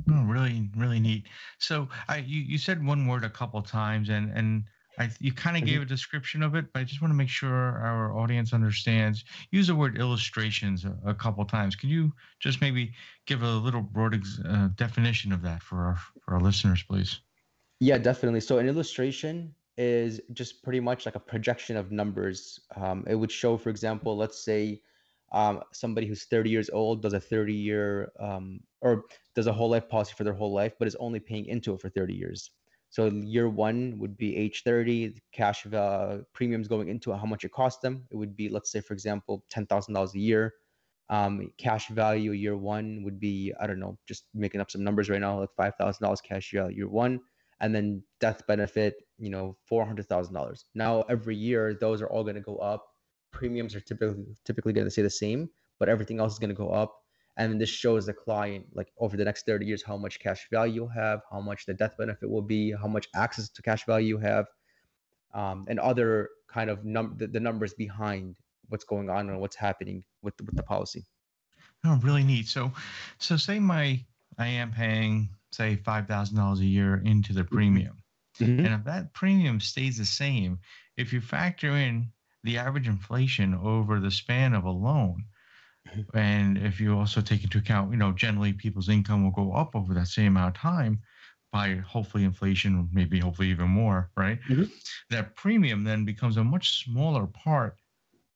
[0.09, 1.27] Oh, really, really neat.
[1.59, 4.63] So, I you, you said one word a couple times, and and
[4.99, 5.71] I, you kind of mm-hmm.
[5.71, 9.23] gave a description of it, but I just want to make sure our audience understands.
[9.51, 11.75] Use the word illustrations a, a couple times.
[11.75, 12.93] Can you just maybe
[13.25, 17.19] give a little broad ex, uh, definition of that for our for our listeners, please?
[17.84, 18.39] Yeah, definitely.
[18.39, 22.58] So an illustration is just pretty much like a projection of numbers.
[22.78, 24.82] Um, it would show, for example, let's say
[25.34, 29.04] um, somebody who's 30 years old does a 30 year um, or
[29.36, 31.82] does a whole life policy for their whole life, but is only paying into it
[31.82, 32.52] for 30 years.
[32.89, 37.43] So year one would be age 30, cash uh, premiums going into it, how much
[37.43, 38.06] it cost them.
[38.12, 40.54] It would be, let's say, for example, $10,000 a year.
[41.10, 45.10] Um, cash value year one would be, I don't know, just making up some numbers
[45.10, 47.19] right now, like $5,000 cash year one.
[47.59, 50.63] And then death benefit, you know, $400,000.
[50.75, 52.85] Now, every year, those are all going to go up.
[53.31, 56.55] Premiums are typically typically going to stay the same, but everything else is going to
[56.55, 56.93] go up
[57.37, 60.73] and this shows the client like over the next 30 years how much cash value
[60.73, 64.07] you'll have how much the death benefit will be how much access to cash value
[64.07, 64.47] you have
[65.33, 68.35] um, and other kind of num- the, the, numbers behind
[68.69, 71.05] what's going on and what's happening with, with the policy
[71.85, 72.71] oh really neat so
[73.17, 73.99] so say my
[74.37, 77.55] i am paying say $5000 a year into the mm-hmm.
[77.55, 77.97] premium
[78.39, 78.65] mm-hmm.
[78.65, 80.59] and if that premium stays the same
[80.97, 82.09] if you factor in
[82.43, 85.23] the average inflation over the span of a loan
[86.13, 89.75] and if you also take into account, you know, generally people's income will go up
[89.75, 91.01] over that same amount of time
[91.51, 94.39] by hopefully inflation, maybe hopefully even more, right?
[94.49, 94.63] Mm-hmm.
[95.09, 97.77] That premium then becomes a much smaller part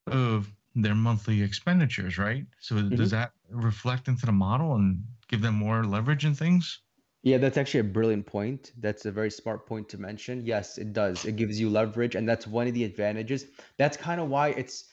[0.05, 2.45] of their monthly expenditures, right?
[2.59, 2.95] So mm-hmm.
[2.95, 6.81] does that reflect into the model and give them more leverage and things?
[7.27, 8.71] Yeah, that's actually a brilliant point.
[8.79, 10.45] That's a very smart point to mention.
[10.45, 11.25] Yes, it does.
[11.25, 13.47] It gives you leverage, and that's one of the advantages.
[13.77, 14.85] That's kind of why it's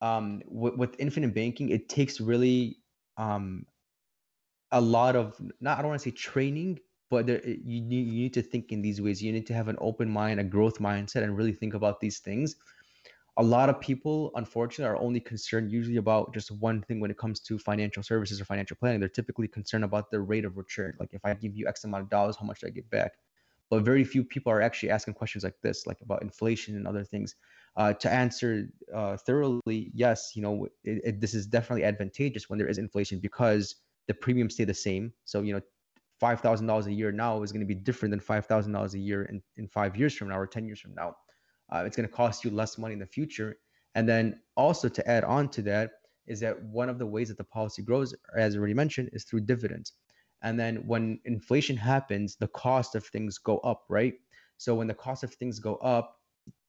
[0.00, 2.78] um, with, with infinite banking, it takes really
[3.16, 3.66] um,
[4.72, 6.78] a lot of not I don't want to say training,
[7.10, 9.22] but there, you you need to think in these ways.
[9.22, 12.18] You need to have an open mind, a growth mindset, and really think about these
[12.18, 12.56] things.
[13.38, 17.18] A lot of people, unfortunately, are only concerned usually about just one thing when it
[17.18, 18.98] comes to financial services or financial planning.
[18.98, 20.94] They're typically concerned about the rate of return.
[20.98, 23.12] Like if I give you X amount of dollars, how much do I get back?
[23.70, 27.04] But very few people are actually asking questions like this, like about inflation and other
[27.04, 27.36] things
[27.76, 32.58] uh, to answer uh, thoroughly, yes, you know, it, it, this is definitely advantageous when
[32.58, 33.76] there is inflation because
[34.08, 35.12] the premiums stay the same.
[35.26, 35.60] So, you know,
[36.18, 38.94] five thousand dollars a year now is going to be different than five thousand dollars
[38.94, 41.14] a year in, in five years from now or ten years from now.
[41.72, 43.56] Uh, it's going to cost you less money in the future.
[43.94, 45.90] And then also to add on to that
[46.26, 49.40] is that one of the ways that the policy grows, as already mentioned, is through
[49.40, 49.92] dividends.
[50.42, 54.14] And then when inflation happens, the cost of things go up, right?
[54.56, 56.16] So when the cost of things go up,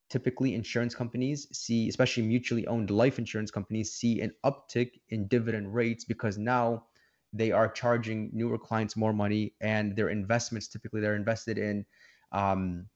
[0.10, 5.74] typically insurance companies see, especially mutually owned life insurance companies, see an uptick in dividend
[5.74, 6.86] rates because now
[7.32, 11.86] they are charging newer clients more money and their investments typically they're invested in
[12.32, 12.88] um,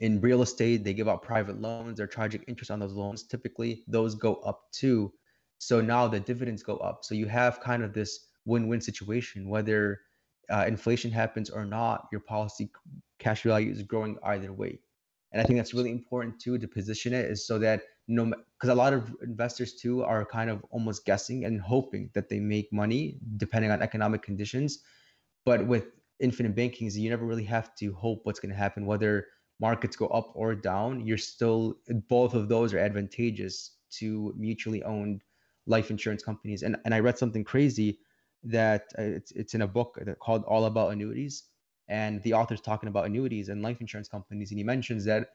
[0.00, 3.84] in real estate they give out private loans they're charging interest on those loans typically
[3.86, 5.12] those go up too.
[5.58, 7.04] So now the dividends go up.
[7.04, 10.00] So you have kind of this win-win situation whether
[10.50, 12.70] uh, inflation happens or not your policy
[13.18, 14.80] cash value is growing either way.
[15.32, 18.70] And I think that's really important too to position it is so that no because
[18.70, 22.72] a lot of investors too are kind of almost guessing and hoping that they make
[22.72, 24.80] money depending on economic conditions.
[25.44, 25.86] But with
[26.18, 29.26] infinite bankings, you never really have to hope what's going to happen, whether
[29.60, 31.06] markets go up or down.
[31.06, 31.76] You're still
[32.08, 35.22] both of those are advantageous to mutually owned
[35.66, 36.62] life insurance companies.
[36.62, 37.98] And and I read something crazy
[38.44, 41.44] that uh, it's it's in a book called All About Annuities
[41.90, 45.30] and the author's talking about annuities and life insurance companies, and he mentions that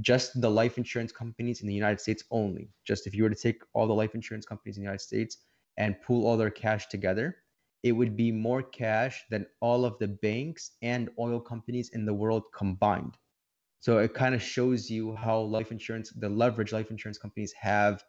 [0.00, 3.34] just the life insurance companies in the United States only, just if you were to
[3.34, 5.38] take all the life insurance companies in the United States
[5.78, 7.38] and pool all their cash together,
[7.82, 12.14] it would be more cash than all of the banks and oil companies in the
[12.14, 13.16] world combined.
[13.80, 18.04] So it kind of shows you how life insurance, the leverage life insurance companies have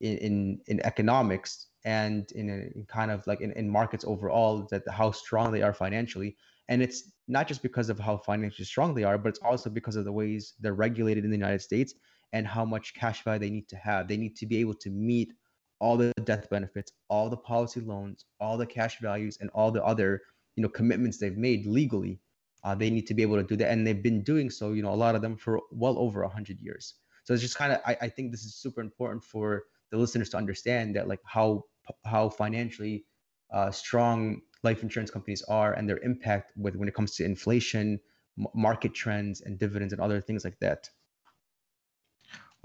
[0.00, 4.66] in in, in economics and in, a, in kind of like in, in markets overall,
[4.70, 6.36] that how strong they are financially.
[6.68, 9.96] And it's not just because of how financially strong they are, but it's also because
[9.96, 11.94] of the ways they're regulated in the United States
[12.32, 14.08] and how much cash value they need to have.
[14.08, 15.32] They need to be able to meet
[15.78, 19.84] all the death benefits, all the policy loans, all the cash values, and all the
[19.84, 20.22] other
[20.56, 22.20] you know commitments they've made legally.
[22.66, 24.72] Uh, they need to be able to do that, and they've been doing so.
[24.72, 26.94] You know, a lot of them for well over hundred years.
[27.24, 30.30] So it's just kind of I, I think this is super important for the listeners
[30.30, 31.62] to understand that like how
[32.04, 33.06] how financially
[33.54, 38.00] uh, strong life insurance companies are and their impact with when it comes to inflation,
[38.38, 40.90] m- market trends, and dividends and other things like that.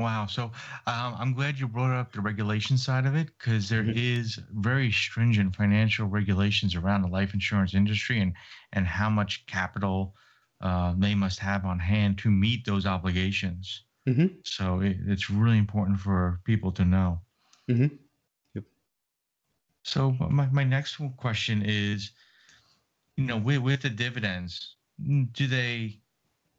[0.02, 0.26] Wow.
[0.26, 0.46] So
[0.88, 3.98] um, I'm glad you brought up the regulation side of it because there mm-hmm.
[3.98, 8.34] is very stringent financial regulations around the life insurance industry and
[8.74, 10.16] and how much capital
[10.62, 13.84] uh, they must have on hand to meet those obligations.
[14.08, 14.28] Mm-hmm.
[14.44, 17.20] So it, it's really important for people to know.
[17.70, 17.96] Mm-hmm.
[18.56, 18.64] Yep.
[19.84, 22.12] So my, my next question is,
[23.18, 24.76] you know, with, with the dividends,
[25.34, 26.00] do they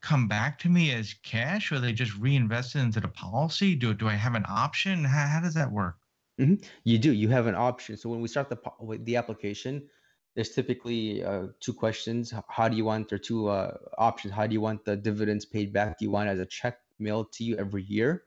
[0.03, 3.75] come back to me as cash or they just reinvest it into the policy?
[3.75, 5.05] Do, do I have an option?
[5.05, 5.97] How, how does that work?
[6.41, 6.65] Mm-hmm.
[6.85, 7.13] You do.
[7.13, 7.97] You have an option.
[7.97, 8.59] So when we start the
[9.05, 9.89] the application,
[10.35, 12.33] there's typically uh, two questions.
[12.49, 14.33] How do you want, or two uh, options.
[14.33, 15.99] How do you want the dividends paid back?
[15.99, 18.25] Do you want as a check mailed to you every year?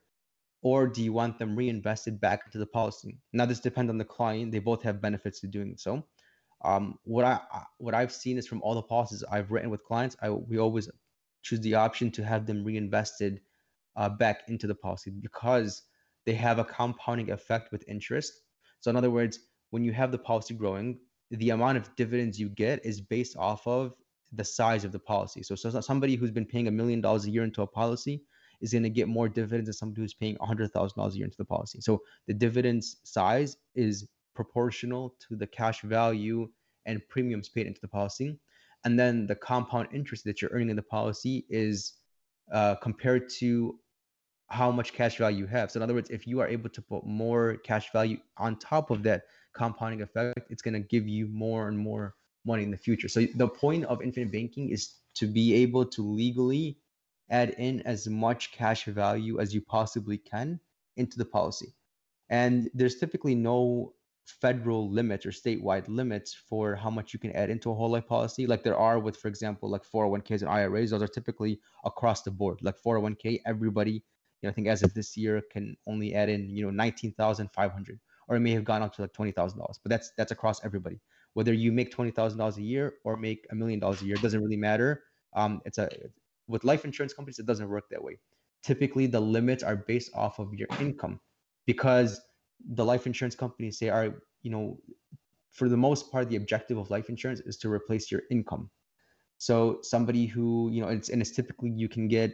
[0.61, 3.19] Or do you want them reinvested back into the policy?
[3.33, 4.51] Now, this depends on the client.
[4.51, 6.03] They both have benefits to doing so.
[6.63, 7.39] Um, what I
[7.77, 10.89] what I've seen is from all the policies I've written with clients, I we always
[11.45, 13.39] choose the option to have them reinvested
[13.95, 15.83] uh, back into the policy because
[16.25, 18.33] they have a compounding effect with interest.
[18.79, 19.39] So, in other words,
[19.69, 20.97] when you have the policy growing,
[21.29, 23.93] the amount of dividends you get is based off of
[24.33, 25.43] the size of the policy.
[25.43, 28.23] So, so somebody who's been paying a million dollars a year into a policy
[28.59, 31.45] is going to get more dividends than somebody who's paying $100,000 a year into the
[31.45, 31.79] policy.
[31.79, 36.49] So, the dividends size is proportional to the cash value
[36.87, 38.39] and premiums paid into the policy
[38.85, 41.93] and then the compound interest that you're earning in the policy is
[42.53, 43.79] uh, compared to
[44.49, 45.71] how much cash value you have.
[45.71, 48.91] So in other words, if you are able to put more cash value on top
[48.91, 49.23] of that
[49.53, 52.13] compounding effect, it's going to give you more and more
[52.45, 53.07] money in the future.
[53.07, 56.77] So the point of infinite banking is to be able to legally
[57.31, 60.59] add in as much cash value as you possibly can
[60.95, 61.73] into the policy.
[62.29, 63.94] And there's typically no
[64.25, 68.07] federal limits or statewide limits for how much you can add into a whole life
[68.07, 72.23] policy like there are with for example like 401ks and iras those are typically across
[72.23, 72.59] the board.
[72.61, 74.01] Like 401k everybody you
[74.43, 78.35] know i think as of this year can only add in you know 19500 or
[78.35, 80.99] it may have gone up to like $20000 but that's that's across everybody.
[81.33, 84.57] Whether you make $20000 a year or make a million dollars a year doesn't really
[84.57, 85.03] matter.
[85.33, 85.89] Um, it's a
[86.47, 88.19] with life insurance companies it doesn't work that way.
[88.63, 91.19] Typically the limits are based off of your income
[91.65, 92.19] because
[92.73, 94.79] the life insurance companies say are you know
[95.51, 98.69] for the most part the objective of life insurance is to replace your income.
[99.37, 102.33] So somebody who you know it's and it's typically you can get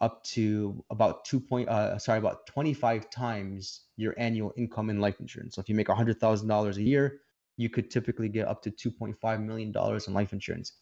[0.00, 5.20] up to about two point uh sorry about 25 times your annual income in life
[5.20, 5.54] insurance.
[5.56, 7.20] So if you make $100000 a year
[7.56, 10.74] you could typically get up to 2.5 million dollars in life insurance.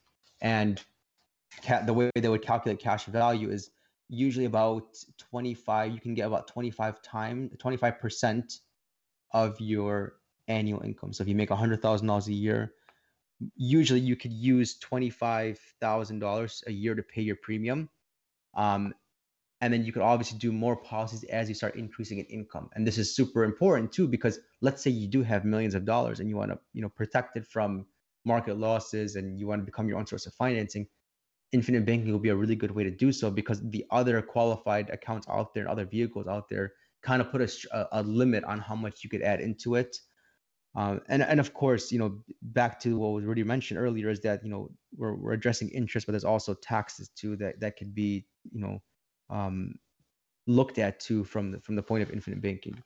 [0.42, 0.82] And
[1.62, 3.70] ca- the way they would calculate cash value is
[4.08, 8.60] usually about 25 you can get about 25 times 25 percent
[9.36, 10.14] of your
[10.48, 11.12] annual income.
[11.12, 12.72] So if you make $100,000 a year,
[13.54, 17.90] usually you could use $25,000 a year to pay your premium.
[18.56, 18.94] Um,
[19.60, 22.70] and then you could obviously do more policies as you start increasing in income.
[22.74, 26.20] And this is super important too, because let's say you do have millions of dollars
[26.20, 27.84] and you want to, you know, protect it from
[28.24, 30.86] market losses and you want to become your own source of financing.
[31.52, 34.88] Infinite banking will be a really good way to do so because the other qualified
[34.88, 36.72] accounts out there and other vehicles out there
[37.06, 39.96] kind of put a, a limit on how much you could add into it.
[40.74, 44.20] Um, and and of course, you know, back to what was already mentioned earlier is
[44.20, 47.94] that you know we're we're addressing interest, but there's also taxes too that that could
[47.94, 48.82] be you know
[49.30, 49.74] um,
[50.46, 52.76] looked at too from the from the point of infinite banking.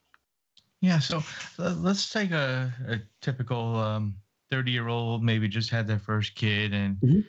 [0.81, 0.99] Yeah.
[1.01, 1.23] So
[1.59, 4.15] uh, let's take a, a typical um,
[4.51, 7.21] 30 year old maybe just had their first kid and mm-hmm.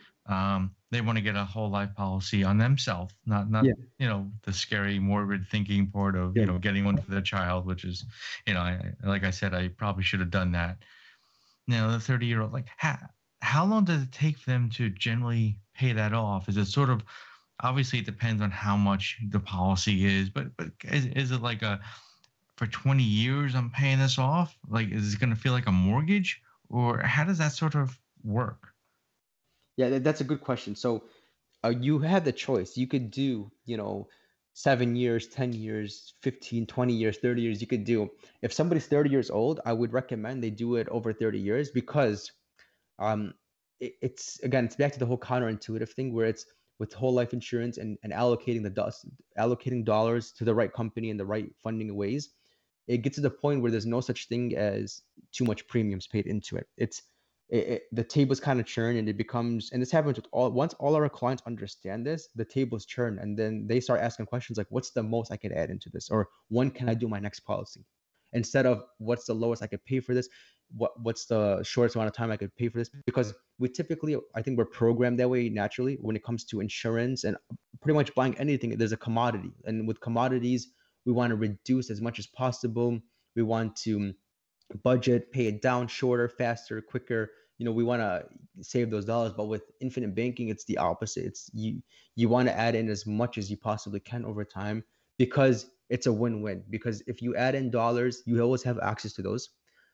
[0.91, 3.73] They want to get a whole life policy on themselves, not not yeah.
[3.97, 6.41] you know the scary morbid thinking part of yeah.
[6.41, 8.05] you know getting one for their child, which is
[8.45, 10.77] you know I, like I said I probably should have done that.
[11.67, 12.97] Now the thirty year old like how
[13.41, 16.49] how long does it take for them to generally pay that off?
[16.49, 17.03] Is it sort of
[17.61, 21.61] obviously it depends on how much the policy is, but but is, is it like
[21.61, 21.79] a
[22.57, 24.57] for 20 years I'm paying this off?
[24.69, 27.97] Like is it going to feel like a mortgage or how does that sort of
[28.23, 28.70] work?
[29.81, 30.75] Yeah, that's a good question.
[30.75, 31.03] So
[31.63, 32.77] uh, you had the choice.
[32.77, 34.07] You could do, you know,
[34.53, 37.61] seven years, 10 years, 15, 20 years, 30 years.
[37.61, 38.09] You could do.
[38.41, 42.31] If somebody's 30 years old, I would recommend they do it over 30 years because
[42.99, 43.33] um,
[43.79, 46.45] it, it's, again, it's back to the whole counterintuitive thing where it's
[46.79, 49.07] with whole life insurance and, and allocating the dust,
[49.37, 52.29] allocating dollars to the right company in the right funding ways.
[52.87, 55.01] It gets to the point where there's no such thing as
[55.31, 56.67] too much premiums paid into it.
[56.77, 57.03] It's
[57.51, 60.49] it, it, the tables kind of churn and it becomes and this happens with all
[60.49, 64.57] once all our clients understand this the tables churn and then they start asking questions
[64.57, 66.09] like what's the most i can add into this?
[66.09, 67.85] or when can i do my next policy?
[68.33, 70.29] Instead of what's the lowest i could pay for this?
[70.73, 72.89] What what's the shortest amount of time i could pay for this?
[73.05, 77.25] Because we typically i think we're programmed that way naturally when it comes to insurance
[77.25, 77.35] and
[77.81, 79.51] pretty much buying anything there's a commodity.
[79.65, 80.69] And with commodities
[81.05, 82.99] we want to reduce as much as possible.
[83.35, 84.13] We want to
[84.83, 87.29] budget pay it down shorter faster quicker
[87.61, 88.25] you know we want to
[88.63, 91.25] save those dollars but with infinite banking it's the opposite.
[91.25, 91.79] It's you
[92.15, 94.83] you want to add in as much as you possibly can over time
[95.19, 96.63] because it's a win-win.
[96.71, 99.49] Because if you add in dollars you always have access to those.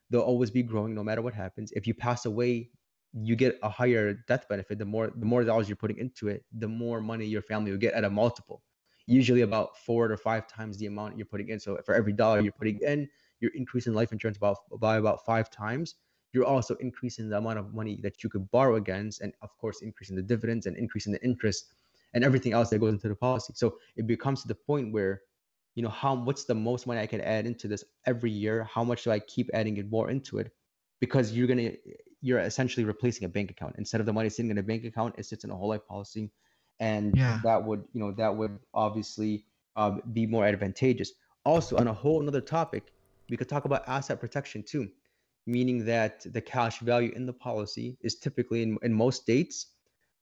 [0.09, 1.73] They'll always be growing no matter what happens.
[1.73, 2.69] If you pass away
[3.11, 4.79] you get a higher death benefit.
[4.79, 7.85] The more the more dollars you're putting into it the more money your family will
[7.85, 8.63] get at a multiple.
[9.07, 11.59] Usually about four to five times the amount you're putting in.
[11.59, 13.09] So for every dollar you're putting in
[13.41, 15.95] you're increasing life insurance about by about five times
[16.37, 19.81] you're also increasing the amount of money that you could borrow against, and of course,
[19.81, 21.73] increasing the dividends and increasing the interest
[22.13, 23.53] and everything else that goes into the policy.
[23.55, 25.23] So it becomes to the point where,
[25.73, 28.63] you know, how what's the most money I can add into this every year?
[28.71, 30.51] How much do I keep adding it more into it?
[30.99, 31.71] Because you're gonna
[32.21, 33.75] you're essentially replacing a bank account.
[33.79, 35.87] Instead of the money sitting in a bank account, it sits in a whole life
[35.87, 36.29] policy,
[36.79, 37.39] and yeah.
[37.43, 39.43] that would you know that would obviously
[39.75, 41.13] uh, be more advantageous.
[41.45, 42.93] Also, on a whole another topic,
[43.29, 44.87] we could talk about asset protection too
[45.47, 49.67] meaning that the cash value in the policy is typically in, in most states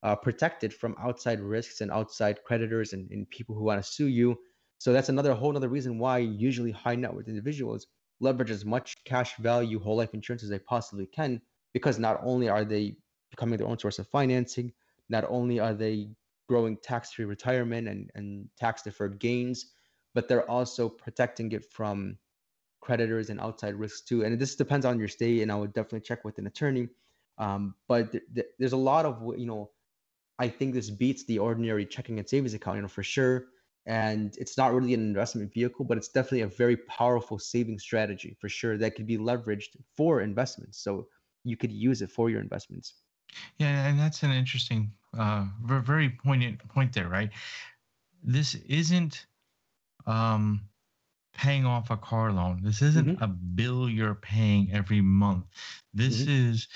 [0.04, 4.08] uh, protected from outside risks and outside creditors and, and people who want to sue
[4.08, 4.38] you.
[4.78, 7.88] So that's another whole another reason why usually high net worth individuals
[8.20, 11.42] leverage as much cash value whole life insurance as they possibly can
[11.74, 12.96] because not only are they
[13.32, 14.72] becoming their own source of financing,
[15.10, 16.10] not only are they
[16.48, 19.72] growing tax-free retirement and, and tax deferred gains,
[20.14, 22.18] but they're also protecting it from
[22.86, 24.24] creditors and outside risks too.
[24.24, 26.88] And this depends on your state, and I would definitely check with an attorney.
[27.38, 29.72] Um, but th- th- there's a lot of you know,
[30.40, 33.46] I think this beats the ordinary checking and savings account, you know, for sure.
[33.88, 38.36] And it's not really an investment vehicle, but it's definitely a very powerful saving strategy
[38.40, 40.80] for sure that could be leveraged for investments.
[40.80, 41.08] So
[41.44, 42.96] you could use it for your investments.
[43.60, 47.32] Yeah, and that's an interesting, uh, very poignant point there, right?
[48.24, 49.28] This isn't
[50.08, 50.62] um,
[51.36, 52.62] paying off a car loan.
[52.64, 53.24] This isn't mm-hmm.
[53.24, 55.46] a bill you're paying every month.
[55.94, 56.50] This mm-hmm.
[56.50, 56.68] is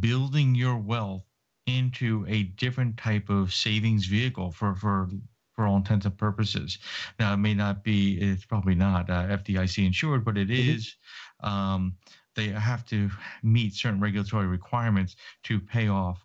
[0.00, 1.24] building your wealth
[1.66, 5.08] into a different type of savings vehicle for for
[5.54, 6.78] for all intents and purposes.
[7.18, 10.76] Now, it may not be, it's probably not uh, FDIC insured, but it mm-hmm.
[10.76, 10.96] is.
[11.40, 11.96] Um,
[12.34, 13.10] they have to
[13.42, 16.22] meet certain regulatory requirements to pay off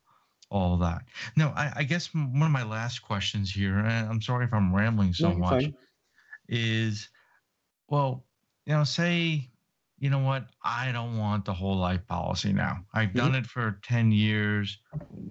[0.50, 1.04] all of that.
[1.38, 4.76] Now, I, I guess one of my last questions here, and I'm sorry if I'm
[4.76, 5.74] rambling so no, much, fine.
[6.50, 7.08] is
[7.92, 8.24] well,
[8.66, 9.50] you know, say,
[10.00, 12.78] you know what, I don't want the whole life policy now.
[12.94, 13.18] I've mm-hmm.
[13.18, 14.80] done it for 10 years.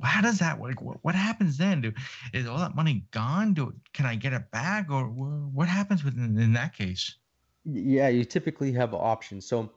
[0.02, 0.80] How does that work?
[0.80, 1.80] What, what happens then?
[1.80, 1.92] Do,
[2.34, 3.54] is all that money gone?
[3.54, 4.90] Do, can I get it back?
[4.90, 7.16] Or what happens within, in that case?
[7.64, 9.48] Yeah, you typically have options.
[9.48, 9.70] So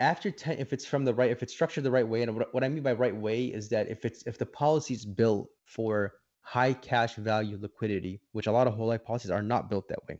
[0.00, 2.52] after 10, if it's from the right, if it's structured the right way, and what,
[2.52, 5.48] what I mean by right way is that if it's, if the policy is built
[5.64, 9.88] for high cash value liquidity, which a lot of whole life policies are not built
[9.88, 10.18] that way.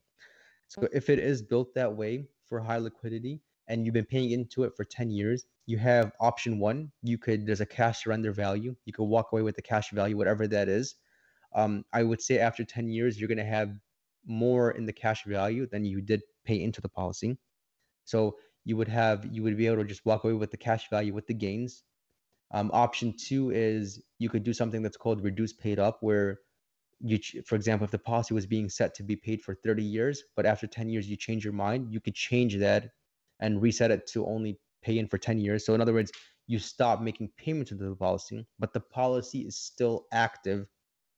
[0.69, 4.65] So if it is built that way for high liquidity and you've been paying into
[4.65, 6.93] it for 10 years, you have option one.
[7.03, 8.77] You could, there's a cash surrender value.
[8.85, 10.95] You could walk away with the cash value, whatever that is.
[11.55, 13.79] Um, I would say after 10 years, you're going to have
[14.27, 17.39] more in the cash value than you did pay into the policy.
[18.05, 20.89] So you would have, you would be able to just walk away with the cash
[20.91, 21.85] value with the gains.
[22.53, 26.41] Um, option two is you could do something that's called reduce paid up, where
[27.01, 30.23] you for example if the policy was being set to be paid for 30 years
[30.35, 32.91] but after 10 years you change your mind you could change that
[33.41, 35.67] and reset it to only pay in for 10 years.
[35.67, 36.13] So in other words
[36.47, 40.67] you stop making payments into the policy but the policy is still active.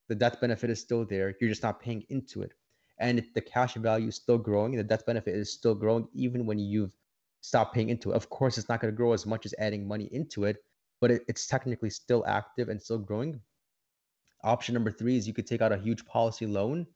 [0.09, 1.35] The death benefit is still there.
[1.39, 2.55] You're just not paying into it.
[2.99, 6.59] And the cash value is still growing the death benefit is still growing even when
[6.59, 6.97] you've
[7.41, 8.17] stopped paying into it.
[8.17, 10.57] Of course it's not going to grow as much as adding money into it
[11.01, 13.41] but it, it's technically still active and still growing
[14.45, 16.87] Option number three is you could take out a huge policy loan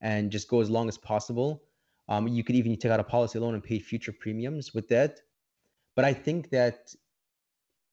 [0.00, 1.62] and just go as long as possible.
[2.08, 5.20] Um, you could even take out a policy loan and pay future premiums with that.
[5.94, 6.94] But I think that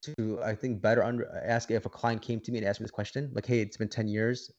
[0.02, 2.86] to I think better under ask if a client came to me and asked me
[2.86, 4.52] this question, like, hey, it's been 10 years.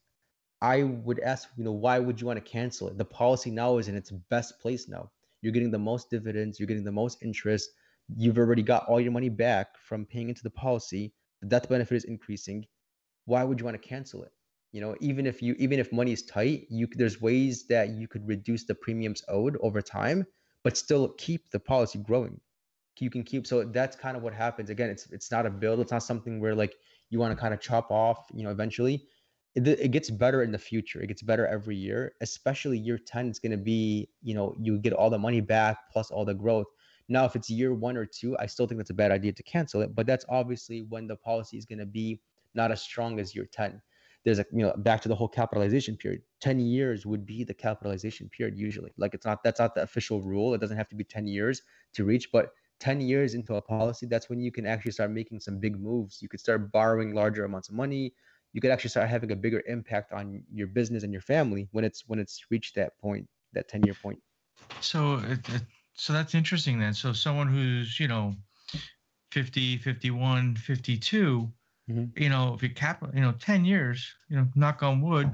[0.63, 2.99] I would ask, you know, why would you want to cancel it?
[2.99, 5.11] The policy now is in its best place now.
[5.41, 7.71] You're getting the most dividends, you're getting the most interest.
[8.17, 11.15] You've already got all your money back from paying into the policy.
[11.41, 12.67] The death benefit is increasing.
[13.25, 14.33] Why would you want to cancel it?
[14.73, 18.07] You know, even if you even if money is tight, you there's ways that you
[18.07, 20.27] could reduce the premiums owed over time,
[20.63, 22.41] but still keep the policy growing.
[22.99, 24.69] You can keep so that's kind of what happens.
[24.69, 25.81] Again, it's it's not a build.
[25.81, 26.75] It's not something where like
[27.09, 28.27] you want to kind of chop off.
[28.33, 29.07] You know, eventually
[29.55, 31.01] it, it gets better in the future.
[31.01, 33.29] It gets better every year, especially year 10.
[33.29, 36.35] It's going to be, you know, you get all the money back plus all the
[36.35, 36.67] growth.
[37.09, 39.43] Now, if it's year one or two, I still think that's a bad idea to
[39.43, 42.21] cancel it, but that's obviously when the policy is going to be
[42.55, 43.81] not as strong as year 10.
[44.25, 46.23] There's a, you know, back to the whole capitalization period.
[46.41, 48.93] 10 years would be the capitalization period usually.
[48.99, 50.53] Like it's not, that's not the official rule.
[50.53, 51.63] It doesn't have to be 10 years
[51.95, 55.41] to reach, but 10 years into a policy, that's when you can actually start making
[55.41, 56.21] some big moves.
[56.21, 58.13] You could start borrowing larger amounts of money
[58.53, 61.85] you could actually start having a bigger impact on your business and your family when
[61.85, 64.19] it's when it's reached that point that 10 year point
[64.81, 65.23] so
[65.95, 68.35] so that's interesting then so someone who's you know
[69.33, 71.53] 50 51 52
[71.91, 72.23] mm-hmm.
[72.23, 75.31] you know if you cap you know 10 years you know knock on wood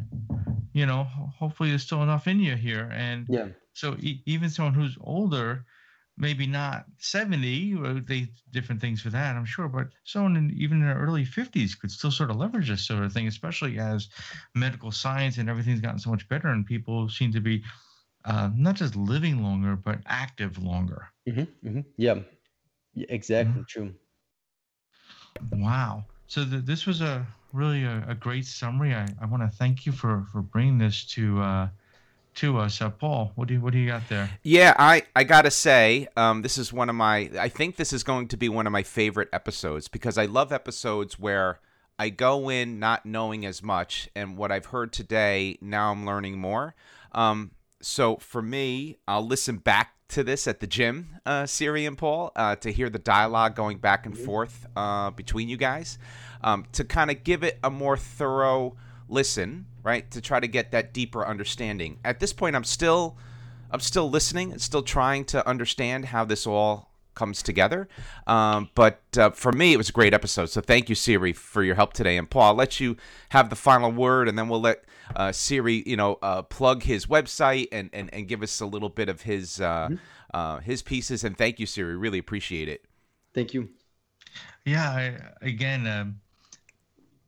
[0.73, 4.75] you know hopefully there's still enough in you here and yeah so e- even someone
[4.75, 5.65] who's older
[6.19, 10.81] maybe not 70 or they different things for that i'm sure but someone in even
[10.81, 14.09] in their early 50s could still sort of leverage this sort of thing especially as
[14.55, 17.63] medical science and everything's gotten so much better and people seem to be
[18.25, 21.81] uh, not just living longer but active longer mm-hmm, mm-hmm.
[21.97, 22.17] yeah.
[22.95, 23.63] yeah exactly mm-hmm.
[23.69, 23.93] true
[25.53, 29.57] wow so the, this was a really a, a great summary i, I want to
[29.57, 31.69] thank you for for bringing this to uh,
[32.37, 32.81] to us.
[32.81, 34.31] Uh, Paul, what do you what do you got there?
[34.43, 37.31] Yeah, I I gotta say, um, this is one of my.
[37.39, 40.53] I think this is going to be one of my favorite episodes because I love
[40.53, 41.61] episodes where
[41.99, 46.39] I go in not knowing as much, and what I've heard today, now I'm learning
[46.39, 46.75] more.
[47.13, 51.99] Um, so for me, I'll listen back to this at the gym, uh, Siri and
[51.99, 54.25] Paul, uh, to hear the dialogue going back and mm-hmm.
[54.25, 55.99] forth uh, between you guys,
[56.43, 58.77] um, to kind of give it a more thorough
[59.09, 60.11] listen, right?
[60.13, 61.99] To try to get that deeper understanding.
[62.05, 63.17] At this point, I'm still,
[63.71, 67.89] I'm still listening and still trying to understand how this all comes together.
[68.29, 70.47] Um, but uh, for me, it was a great episode.
[70.47, 72.17] So thank you, Siri, for your help today.
[72.17, 72.97] And Paul, I'll let you
[73.31, 74.85] have the final word, and then we'll let
[75.17, 78.89] uh, Siri, you know, uh, plug his website and, and and give us a little
[78.89, 79.97] bit of his uh, mm-hmm.
[80.33, 81.25] Uh, his pieces.
[81.25, 81.97] And thank you, Siri.
[81.97, 82.85] Really appreciate it.
[83.35, 83.69] Thank you.
[84.65, 84.91] Yeah.
[84.91, 85.87] I, again.
[85.87, 86.21] Um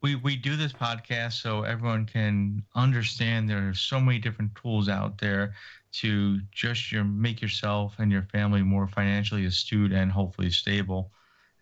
[0.02, 4.88] we we do this podcast so everyone can understand there are so many different tools
[4.88, 5.54] out there
[5.92, 11.10] to just your make yourself and your family more financially astute and hopefully stable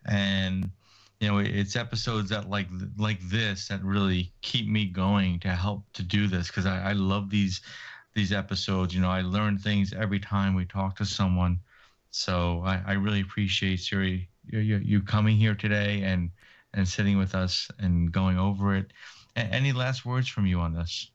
[0.05, 0.69] and
[1.19, 2.67] you know it's episodes that like
[2.97, 6.93] like this that really keep me going to help to do this because I, I
[6.93, 7.61] love these
[8.13, 11.59] these episodes you know i learn things every time we talk to someone
[12.11, 16.31] so i, I really appreciate siri you, you, you coming here today and
[16.73, 18.93] and sitting with us and going over it.
[19.35, 21.11] A- any last words from you on this?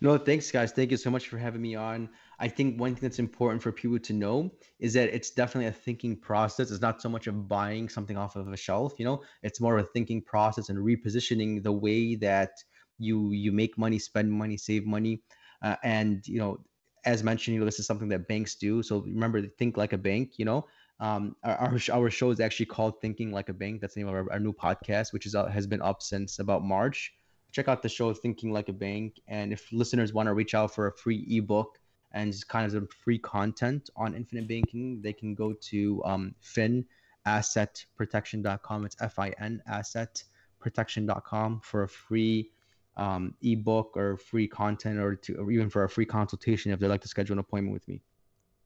[0.00, 0.72] No, thanks, guys.
[0.72, 2.08] Thank you so much for having me on.
[2.38, 5.72] I think one thing that's important for people to know is that it's definitely a
[5.72, 6.70] thinking process.
[6.70, 9.78] It's not so much of buying something off of a shelf, you know, it's more
[9.78, 12.50] of a thinking process and repositioning the way that
[12.98, 15.22] you you make money, spend money, save money.
[15.62, 16.58] Uh, and you know,
[17.04, 18.82] as mentioned, you know, this is something that banks do.
[18.82, 20.32] So remember, think like a bank.
[20.36, 20.66] You know,
[21.00, 23.80] um, our, our show is actually called Thinking Like a Bank.
[23.80, 26.38] That's the name of our, our new podcast, which is uh, has been up since
[26.38, 27.12] about March.
[27.52, 30.74] Check out the show Thinking Like a Bank, and if listeners want to reach out
[30.74, 31.78] for a free ebook
[32.12, 36.34] and just kind of some free content on infinite banking, they can go to um,
[36.44, 38.84] finassetprotection.com.
[38.84, 42.50] It's F-I-N assetprotection.com for a free
[42.96, 46.88] um, ebook or free content, or to or even for a free consultation if they'd
[46.88, 48.02] like to schedule an appointment with me.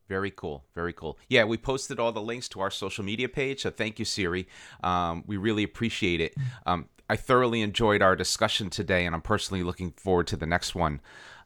[0.08, 0.64] Very cool.
[0.74, 1.18] Very cool.
[1.28, 3.62] Yeah, we posted all the links to our social media page.
[3.62, 4.46] So thank you, Siri.
[4.82, 6.34] Um, we really appreciate it.
[6.66, 10.74] Um, I thoroughly enjoyed our discussion today, and I'm personally looking forward to the next
[10.74, 11.00] one.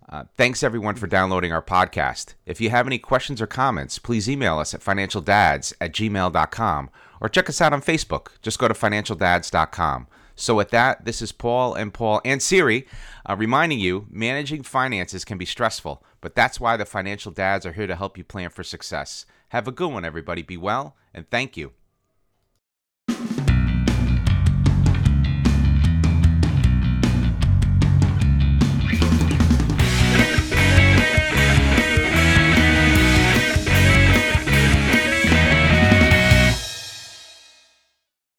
[0.09, 2.35] Uh, thanks everyone for downloading our podcast.
[2.47, 6.91] If you have any questions or comments, please email us at financialdads at gmail.com
[7.21, 8.29] or check us out on Facebook.
[8.41, 10.07] Just go to financialdads.com.
[10.35, 12.87] So, with that, this is Paul and Paul and Siri
[13.29, 17.73] uh, reminding you managing finances can be stressful, but that's why the financial dads are
[17.73, 19.27] here to help you plan for success.
[19.49, 20.43] Have a good one, everybody.
[20.43, 21.73] Be well, and thank you.